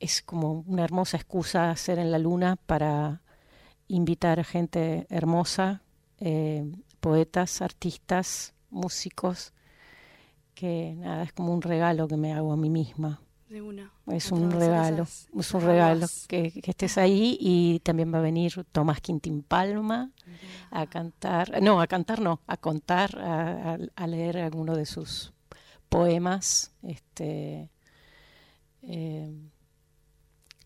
[0.00, 3.22] es como una hermosa excusa hacer en la luna para
[3.88, 5.82] invitar a gente hermosa,
[6.18, 6.64] eh,
[7.00, 9.52] poetas, artistas, músicos,
[10.54, 13.20] que nada, es como un regalo que me hago a mí misma.
[13.54, 13.92] De una.
[14.08, 18.22] Es un regalo, esas- es un regalo que, que estés ahí y también va a
[18.22, 20.10] venir Tomás Quintín Palma
[20.72, 25.32] a cantar, no, a cantar no, a contar, a, a- a leer alguno de sus
[25.88, 27.70] poemas, este,
[28.82, 29.32] eh,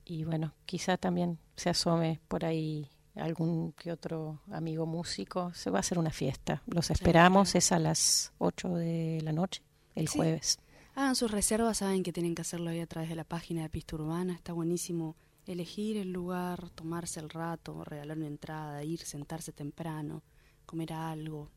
[0.06, 5.52] y bueno, quizá también se asome por ahí algún que otro amigo músico.
[5.52, 6.62] Se va a hacer una fiesta.
[6.66, 9.62] Los esperamos, es a las 8 de la noche,
[9.94, 10.58] el jueves.
[10.98, 13.68] Hagan sus reservas, saben que tienen que hacerlo ahí a través de la página de
[13.68, 14.32] Pista Urbana.
[14.34, 15.14] Está buenísimo
[15.46, 20.24] elegir el lugar, tomarse el rato, regalar una entrada, ir, sentarse temprano,
[20.66, 21.50] comer algo.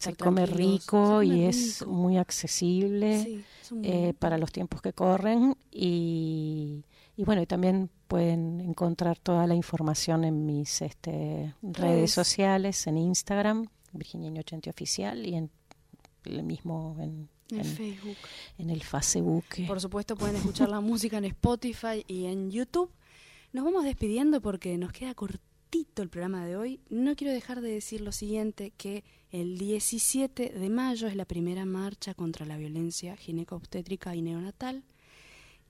[0.00, 3.44] Se come rico y es muy accesible
[3.82, 6.82] eh, para los tiempos que corren y,
[7.18, 12.96] y bueno, y también pueden encontrar toda la información en mis este, redes sociales, en
[12.96, 15.50] Instagram, Virginia 80 Oficial, y en
[16.24, 18.16] el mismo en, en, Facebook.
[18.58, 19.44] En el Facebook.
[19.66, 22.90] Por supuesto pueden escuchar la música en Spotify y en YouTube.
[23.52, 26.80] Nos vamos despidiendo porque nos queda cortito el programa de hoy.
[26.88, 31.64] No quiero dejar de decir lo siguiente, que el 17 de mayo es la primera
[31.64, 34.84] marcha contra la violencia gineco-obstétrica y neonatal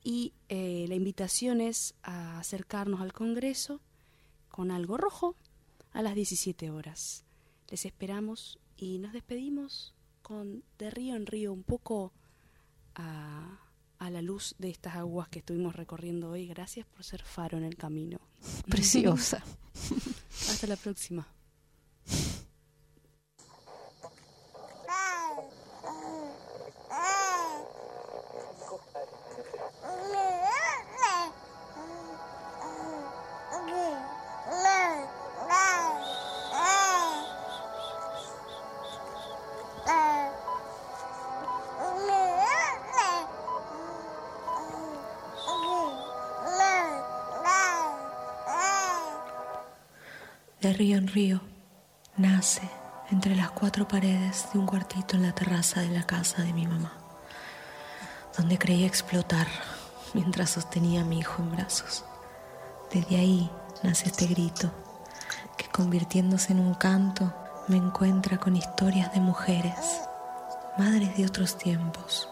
[0.07, 3.81] y eh, la invitación es a acercarnos al Congreso
[4.49, 5.35] con algo rojo
[5.93, 7.25] a las 17 horas.
[7.69, 9.96] Les esperamos y nos despedimos
[10.27, 12.13] con de río en río un poco
[12.97, 13.61] a,
[14.01, 16.49] a la luz de estas aguas que estuvimos recorriendo hoy.
[16.49, 18.19] Gracias por ser faro en el camino.
[18.69, 19.45] Preciosa.
[20.51, 21.29] Hasta la próxima.
[50.67, 51.41] De río en río,
[52.17, 52.69] nace
[53.13, 56.67] entre las cuatro paredes de un cuartito en la terraza de la casa de mi
[56.67, 56.93] mamá,
[58.37, 59.47] donde creía explotar
[60.15, 62.05] mientras sostenía a mi hijo en brazos.
[62.93, 63.49] Desde ahí
[63.85, 64.73] nace este grito
[65.57, 67.33] que convirtiéndose en un canto
[67.69, 70.01] me encuentra con historias de mujeres,
[70.77, 72.29] madres de otros tiempos,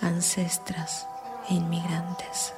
[0.00, 1.06] ancestras
[1.50, 2.54] e inmigrantes.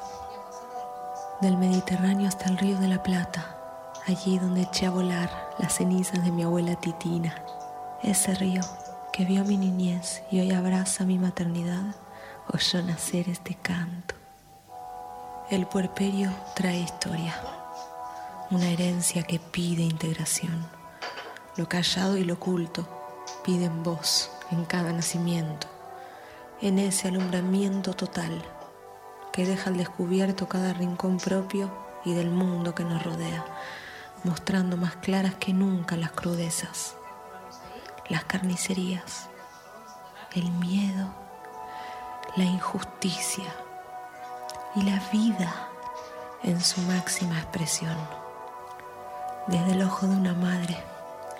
[1.40, 3.57] Del Mediterráneo hasta el río de la Plata,
[4.08, 7.44] allí donde eché a volar las cenizas de mi abuela Titina,
[8.02, 8.62] ese río
[9.12, 11.94] que vio mi niñez y hoy abraza mi maternidad,
[12.52, 14.14] oyó nacer este canto.
[15.50, 17.34] El puerperio trae historia,
[18.50, 20.66] una herencia que pide integración.
[21.56, 22.88] Lo callado y lo oculto
[23.44, 25.66] piden voz en cada nacimiento,
[26.62, 28.42] en ese alumbramiento total
[29.32, 31.70] que deja al descubierto cada rincón propio
[32.04, 33.44] y del mundo que nos rodea
[34.24, 36.96] mostrando más claras que nunca las crudezas,
[38.08, 39.28] las carnicerías,
[40.34, 41.08] el miedo,
[42.36, 43.52] la injusticia
[44.74, 45.52] y la vida
[46.42, 47.96] en su máxima expresión,
[49.46, 50.76] desde el ojo de una madre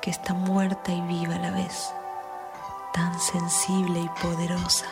[0.00, 1.92] que está muerta y viva a la vez,
[2.92, 4.86] tan sensible y poderosa,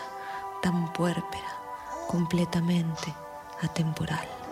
[0.63, 1.57] tan puérpera,
[2.09, 3.15] completamente
[3.63, 4.46] atemporal.